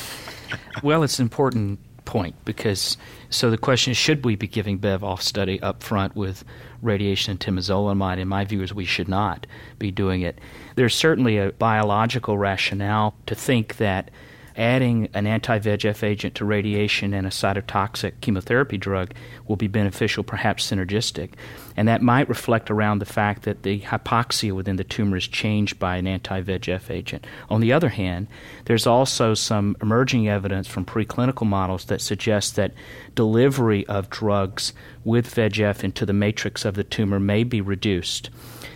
Well, 0.82 1.04
it's 1.04 1.20
an 1.20 1.24
important 1.24 1.80
point 2.04 2.36
because 2.44 2.98
so 3.30 3.50
the 3.50 3.58
question 3.58 3.92
is 3.92 3.98
should 3.98 4.26
we 4.26 4.36
be 4.36 4.48
giving 4.48 4.78
Bev 4.78 5.02
off 5.04 5.22
study 5.22 5.62
up 5.62 5.82
front 5.82 6.16
with 6.16 6.44
radiation 6.82 7.32
and 7.32 7.40
temozolomide? 7.40 8.18
In 8.18 8.28
my 8.28 8.44
view, 8.44 8.62
is 8.62 8.74
we 8.74 8.86
should 8.86 9.08
not 9.08 9.48
be 9.80 9.92
doing 9.92 10.22
it. 10.22 10.40
There's 10.76 10.94
certainly 10.94 11.38
a 11.38 11.54
biological 11.54 12.38
rationale 12.38 13.16
to 13.28 13.36
think 13.36 13.78
that 13.78 14.12
adding 14.58 15.10
an 15.14 15.28
anti 15.28 15.60
VEGF 15.60 16.04
agent 16.04 16.36
to 16.36 16.46
radiation 16.46 17.14
and 17.14 17.26
a 17.26 17.30
cytotoxic 17.30 18.14
chemotherapy 18.22 18.78
drug 18.78 19.14
will 19.48 19.56
be 19.56 19.68
beneficial, 19.68 20.24
perhaps 20.24 20.70
synergistic. 20.70 21.32
And 21.76 21.88
that 21.88 22.02
might 22.02 22.30
reflect 22.30 22.70
around 22.70 23.00
the 23.00 23.06
fact 23.06 23.44
that 23.44 23.64
the 23.64 23.82
hypoxia 23.82 24.52
within 24.54 24.76
the 24.76 24.84
tumor 24.84 25.18
is 25.18 25.28
changed 25.28 25.80
by 25.80 25.98
an 25.98 26.08
anti 26.08 26.42
VEGF 26.42 26.90
agent. 26.90 27.26
On 27.50 27.62
the 27.62 27.74
other 27.74 27.90
hand, 27.90 28.28
there's 28.66 28.88
also 28.88 29.34
some 29.34 29.76
emerging 29.82 30.28
evidence 30.30 30.68
from 30.68 30.86
preclinical 30.86 31.48
models 31.48 31.86
that 31.86 32.02
suggests 32.02 32.52
that 32.54 32.74
delivery 33.16 33.86
of 33.88 34.10
drugs 34.10 34.74
with 35.04 35.34
VEGF 35.34 35.84
into 35.84 36.06
the 36.06 36.14
matrix 36.14 36.66
of 36.66 36.76
the 36.76 36.84
tumor 36.84 37.20
may 37.20 37.44
be 37.44 37.62
reduced. 37.62 38.30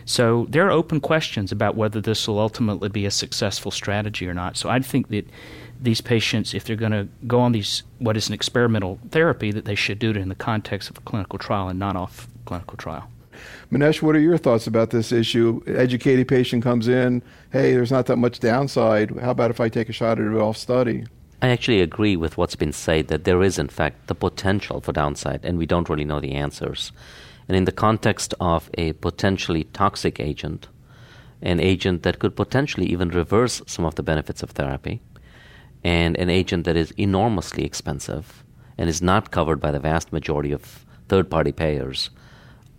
So 0.06 0.48
there 0.50 0.66
are 0.66 0.72
open 0.72 1.02
questions 1.02 1.52
about 1.52 1.76
whether 1.76 2.00
this 2.00 2.28
will 2.28 2.40
ultimately 2.40 2.88
be 2.88 3.06
a 3.06 3.12
successful 3.12 3.72
strategy 3.72 4.26
or 4.28 4.34
not. 4.34 4.56
So 4.56 4.70
I 4.70 4.80
think 4.80 5.10
that 5.10 5.28
these 5.80 6.02
patients, 6.02 6.54
if 6.54 6.64
they're 6.64 6.76
going 6.76 6.92
to 6.92 7.08
go 7.26 7.40
on 7.40 7.52
these 7.52 7.84
what 8.00 8.18
is 8.18 8.28
an 8.28 8.34
experimental 8.34 9.00
therapy, 9.12 9.52
that 9.52 9.66
they 9.66 9.76
should 9.76 10.00
do 10.00 10.10
it 10.10 10.18
in 10.18 10.30
the 10.30 10.36
context 10.36 10.90
of 10.90 10.98
a 10.98 11.02
clinical 11.02 11.40
trial 11.40 11.68
and 11.70 11.80
not 11.80 11.96
off 11.96 12.28
clinical 12.46 12.78
trial. 12.78 13.10
Minesh, 13.72 14.02
what 14.02 14.16
are 14.16 14.20
your 14.20 14.38
thoughts 14.38 14.66
about 14.66 14.90
this 14.90 15.12
issue? 15.12 15.62
Educated 15.68 16.28
patient 16.28 16.64
comes 16.64 16.88
in, 16.88 17.22
hey, 17.52 17.74
there's 17.74 17.92
not 17.92 18.08
that 18.08 18.18
much 18.18 18.40
downside. 18.40 19.12
How 19.20 19.32
about 19.32 19.52
if 19.52 19.60
I 19.60 19.70
take 19.70 19.90
a 19.90 19.94
shot 19.94 20.20
at 20.20 20.26
it 20.26 20.34
off 20.34 20.58
study? 20.58 21.06
I 21.42 21.50
actually 21.50 21.82
agree 21.82 22.16
with 22.16 22.38
what's 22.38 22.56
been 22.56 22.74
said 22.74 23.10
that 23.10 23.24
there 23.26 23.44
is, 23.44 23.60
in 23.60 23.68
fact, 23.68 24.08
the 24.08 24.16
potential 24.16 24.82
for 24.82 24.92
downside, 24.92 25.42
and 25.44 25.58
we 25.58 25.68
don't 25.68 25.88
really 25.88 26.06
know 26.06 26.20
the 26.20 26.34
answers. 26.34 26.92
And 27.48 27.56
in 27.56 27.66
the 27.66 27.72
context 27.72 28.34
of 28.40 28.72
a 28.76 28.94
potentially 28.94 29.66
toxic 29.66 30.20
agent, 30.20 30.68
an 31.42 31.60
agent 31.60 32.02
that 32.02 32.18
could 32.18 32.36
potentially 32.36 32.88
even 32.88 33.10
reverse 33.10 33.62
some 33.68 33.86
of 33.86 33.96
the 33.96 34.04
benefits 34.04 34.42
of 34.42 34.52
therapy, 34.52 35.02
and 35.84 36.18
an 36.18 36.30
agent 36.30 36.66
that 36.66 36.76
is 36.76 36.92
enormously 36.92 37.64
expensive 37.64 38.44
and 38.78 38.90
is 38.90 39.02
not 39.02 39.32
covered 39.32 39.60
by 39.60 39.72
the 39.72 39.80
vast 39.80 40.12
majority 40.12 40.52
of 40.52 40.86
third 41.08 41.30
party 41.30 41.52
payers, 41.52 42.10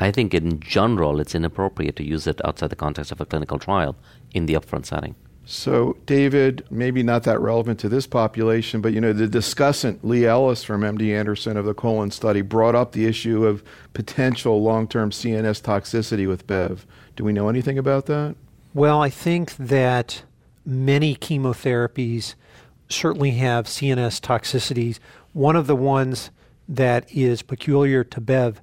I 0.00 0.11
think 0.11 0.34
in 0.34 0.61
general 0.61 1.20
it's 1.20 1.34
inappropriate 1.34 1.96
to 1.96 2.04
use 2.04 2.26
it 2.26 2.40
outside 2.44 2.70
the 2.70 2.76
context 2.76 3.11
of 3.11 3.20
a 3.20 3.26
clinical 3.26 3.58
trial 3.58 3.96
in 4.32 4.46
the 4.46 4.54
upfront 4.54 4.87
setting. 4.87 5.16
So, 5.50 5.96
David, 6.04 6.66
maybe 6.70 7.02
not 7.02 7.22
that 7.22 7.40
relevant 7.40 7.80
to 7.80 7.88
this 7.88 8.06
population, 8.06 8.82
but 8.82 8.92
you 8.92 9.00
know, 9.00 9.14
the 9.14 9.26
discussant 9.26 10.00
Lee 10.02 10.26
Ellis 10.26 10.62
from 10.62 10.82
MD 10.82 11.18
Anderson 11.18 11.56
of 11.56 11.64
the 11.64 11.72
colon 11.72 12.11
study 12.11 12.42
brought 12.42 12.74
up 12.74 12.92
the 12.92 13.06
issue 13.06 13.46
of 13.46 13.64
potential 13.94 14.62
long-term 14.62 15.11
CNS 15.11 15.62
toxicity 15.62 16.28
with 16.28 16.46
Bev. 16.46 16.87
Do 17.16 17.24
we 17.24 17.32
know 17.32 17.48
anything 17.48 17.78
about 17.78 18.04
that? 18.06 18.37
Well, 18.74 19.00
I 19.00 19.08
think 19.08 19.56
that 19.56 20.22
many 20.66 21.16
chemotherapies 21.16 22.34
certainly 22.88 23.33
have 23.33 23.66
CNS 23.66 24.20
toxicities. 24.20 24.98
One 25.33 25.57
of 25.57 25.66
the 25.66 25.77
ones 25.77 26.31
that 26.68 27.11
is 27.14 27.42
peculiar 27.42 28.05
to 28.05 28.20
BEV 28.20 28.61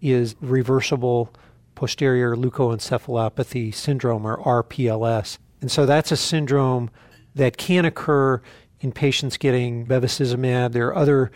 is 0.00 0.34
reversible 0.40 1.32
posterior 1.74 2.36
leukoencephalopathy 2.36 3.74
syndrome, 3.74 4.26
or 4.26 4.38
RPLS. 4.38 5.38
And 5.60 5.70
so 5.70 5.86
that's 5.86 6.12
a 6.12 6.16
syndrome 6.16 6.90
that 7.34 7.56
can 7.56 7.84
occur 7.84 8.40
in 8.80 8.92
patients 8.92 9.36
getting 9.36 9.86
bevacizumab. 9.86 10.72
There 10.72 10.88
are 10.88 10.96
other 10.96 11.30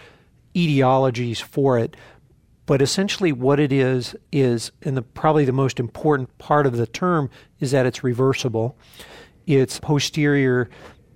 etiologies 0.54 1.40
for 1.40 1.78
it. 1.78 1.96
But 2.66 2.82
essentially, 2.82 3.32
what 3.32 3.60
it 3.60 3.72
is, 3.72 4.16
is, 4.32 4.72
and 4.82 4.96
the, 4.96 5.02
probably 5.02 5.44
the 5.44 5.52
most 5.52 5.78
important 5.78 6.36
part 6.38 6.66
of 6.66 6.76
the 6.76 6.86
term 6.86 7.30
is 7.60 7.70
that 7.70 7.86
it's 7.86 8.02
reversible. 8.02 8.76
It's 9.46 9.78
posterior, 9.78 10.68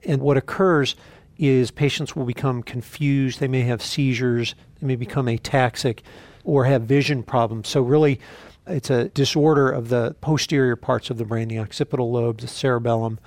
and 0.04 0.20
what 0.20 0.36
occurs 0.36 0.96
is 1.38 1.70
patients 1.70 2.14
will 2.14 2.26
become 2.26 2.62
confused. 2.62 3.40
They 3.40 3.48
may 3.48 3.62
have 3.62 3.82
seizures, 3.82 4.54
they 4.80 4.86
may 4.86 4.96
become 4.96 5.26
ataxic, 5.26 6.00
or 6.44 6.64
have 6.64 6.82
vision 6.82 7.22
problems. 7.22 7.68
So, 7.68 7.82
really, 7.82 8.20
it's 8.66 8.90
a 8.90 9.08
disorder 9.08 9.70
of 9.70 9.88
the 9.88 10.14
posterior 10.20 10.76
parts 10.76 11.10
of 11.10 11.18
the 11.18 11.24
brain, 11.24 11.48
the 11.48 11.58
occipital 11.58 12.12
lobes, 12.12 12.42
the 12.42 12.48
cerebellum, 12.48 13.18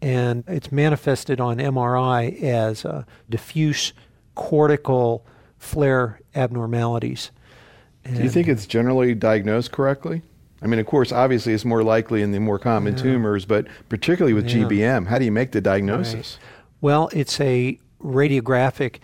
and 0.00 0.44
it's 0.46 0.70
manifested 0.70 1.40
on 1.40 1.58
MRI 1.58 2.42
as 2.42 2.86
diffuse 3.28 3.92
cortical 4.34 5.26
FLAIR 5.58 6.20
abnormalities. 6.34 7.30
Do 8.04 8.22
you 8.22 8.30
think 8.30 8.46
it's 8.46 8.66
generally 8.66 9.14
diagnosed 9.14 9.72
correctly? 9.72 10.22
I 10.66 10.68
mean, 10.68 10.80
of 10.80 10.86
course, 10.86 11.12
obviously 11.12 11.52
it's 11.52 11.64
more 11.64 11.84
likely 11.84 12.22
in 12.22 12.32
the 12.32 12.40
more 12.40 12.58
common 12.58 12.96
Yeah. 12.96 13.02
tumors, 13.04 13.44
but 13.44 13.68
particularly 13.88 14.34
with 14.34 14.46
Yeah. 14.48 14.64
GBM, 14.64 15.06
how 15.06 15.16
do 15.16 15.24
you 15.24 15.30
make 15.30 15.52
the 15.52 15.60
diagnosis? 15.60 16.40
Well, 16.80 17.08
it's 17.12 17.40
a 17.40 17.78
radiographic 18.02 18.96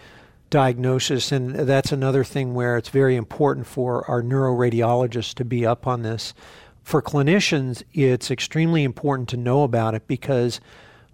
diagnosis, 0.51 1.31
and 1.31 1.55
that's 1.55 1.93
another 1.93 2.25
thing 2.25 2.53
where 2.53 2.77
it's 2.77 2.89
very 2.89 3.15
important 3.15 3.69
for 3.69 4.05
our 4.11 4.23
neuroradiologists 4.23 5.35
to 5.35 5.45
be 5.45 5.65
up 5.65 5.87
on 5.87 6.03
this. 6.03 6.35
For 6.83 7.01
clinicians, 7.01 7.85
it's 7.95 8.29
extremely 8.29 8.83
important 8.83 9.29
to 9.29 9.37
know 9.37 9.63
about 9.63 9.95
it 9.95 10.09
because 10.09 10.61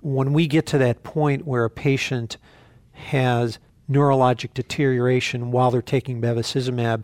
when 0.01 0.33
we 0.33 0.47
get 0.47 0.64
to 0.68 0.79
that 0.79 1.03
point 1.03 1.47
where 1.47 1.66
a 1.66 1.70
patient 1.70 2.39
has 2.95 3.59
neurologic 3.91 4.55
deterioration 4.55 5.51
while 5.51 5.70
they're 5.70 5.83
taking 5.83 6.22
bevacizumab, 6.22 7.03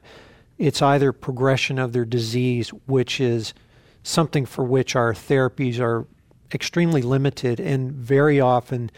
it's 0.58 0.82
either 0.82 1.12
progression 1.12 1.78
of 1.78 1.92
their 1.92 2.04
disease, 2.04 2.70
which 2.86 3.20
is 3.20 3.54
something 4.02 4.46
for 4.46 4.64
which 4.64 4.94
our 4.94 5.12
therapies 5.12 5.80
are 5.80 6.06
extremely 6.52 7.02
limited 7.02 7.58
and 7.58 7.90
very 7.92 8.40
often 8.40 8.90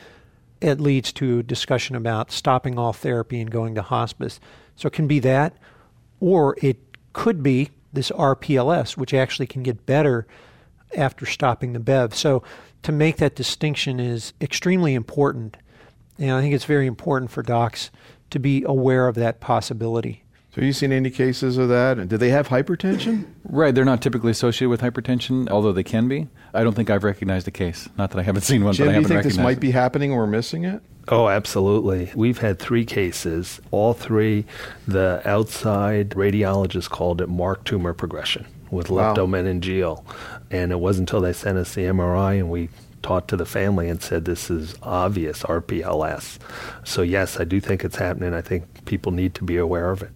it 0.61 0.81
leads 0.81 1.13
to 1.13 1.43
discussion 1.43 1.97
about 1.97 2.31
stopping 2.31 2.79
all 2.79 2.93
therapy 2.93 3.41
and 3.41 3.51
going 3.51 3.75
to 3.75 3.83
hospice. 3.83 4.41
So 4.75 4.89
it 4.89 4.93
can 4.93 5.07
be 5.07 5.19
that, 5.21 5.57
or 6.21 6.57
it 6.63 6.79
could 7.13 7.43
be 7.43 7.71
this 7.93 8.11
RPLS, 8.11 8.97
which 8.97 9.15
actually 9.15 9.47
can 9.47 9.63
get 9.63 9.87
better 9.87 10.27
after 10.97 11.27
stopping 11.27 11.73
the 11.73 11.81
BEV. 11.81 12.15
So 12.15 12.43
to 12.83 12.93
make 12.93 13.17
that 13.17 13.35
distinction 13.35 14.01
is 14.01 14.33
extremely 14.41 14.95
important. 14.95 15.57
And 16.19 16.33
I 16.33 16.41
think 16.41 16.55
it's 16.55 16.65
very 16.65 16.87
important 16.87 17.31
for 17.31 17.43
docs 17.43 17.91
to 18.31 18.39
be 18.39 18.63
aware 18.65 19.09
of 19.09 19.15
that 19.17 19.41
possibility. 19.41 20.25
So, 20.57 20.63
you 20.63 20.73
seen 20.73 20.91
any 20.91 21.11
cases 21.11 21.59
of 21.59 21.69
that? 21.69 21.99
And 21.99 22.09
do 22.09 22.17
they 22.17 22.31
have 22.31 22.49
hypertension? 22.49 23.27
Right, 23.45 23.75
they're 23.75 23.85
not 23.85 24.01
typically 24.01 24.31
associated 24.31 24.71
with 24.71 24.81
hypertension, 24.81 25.51
although 25.51 25.73
they 25.73 25.83
can 25.85 26.09
be. 26.09 26.29
I 26.55 26.65
don't 26.65 26.73
think 26.73 26.89
I've 26.89 27.05
recognized 27.05 27.47
a 27.47 27.51
case. 27.51 27.91
Not 27.99 28.11
that 28.13 28.19
I 28.19 28.23
haven't 28.23 28.41
seen 28.51 28.65
one, 28.65 28.73
Jim, 28.73 28.87
but 28.87 28.93
I 28.95 28.95
do 28.97 29.03
you 29.03 29.07
think 29.09 29.23
this 29.23 29.37
might 29.37 29.59
it. 29.59 29.61
be 29.61 29.73
happening 29.73 30.13
or 30.13 30.21
we're 30.21 30.27
missing 30.29 30.65
it? 30.65 30.81
Oh, 31.09 31.29
absolutely. 31.29 32.11
We've 32.15 32.39
had 32.39 32.59
three 32.59 32.87
cases. 32.87 33.61
All 33.71 33.93
three, 33.93 34.47
the 34.89 35.21
outside 35.27 36.11
radiologist 36.11 36.89
called 36.89 37.21
it 37.21 37.29
marked 37.29 37.67
tumor 37.69 37.93
progression 37.93 38.47
with 38.71 38.89
Wow. 38.89 39.15
leptomeningeal. 39.15 40.05
And 40.51 40.73
it 40.73 40.81
wasn't 40.81 41.11
until 41.11 41.21
they 41.21 41.35
sent 41.35 41.59
us 41.59 41.75
the 41.75 41.83
MRI 41.83 42.39
and 42.39 42.49
we 42.51 42.71
talked 43.03 43.29
to 43.29 43.37
the 43.37 43.45
family 43.45 43.91
and 43.91 44.01
said 44.03 44.25
this 44.25 44.49
is 44.51 44.75
obvious 44.83 45.43
RPLS. 45.43 46.39
So, 46.83 47.03
yes, 47.03 47.39
I 47.39 47.45
do 47.45 47.61
think 47.61 47.85
it's 47.85 47.97
happening. 47.97 48.33
I 48.33 48.41
think 48.41 48.87
people 48.87 49.13
need 49.13 49.35
to 49.35 49.45
be 49.45 49.59
aware 49.59 49.91
of 49.91 50.03
it. 50.03 50.13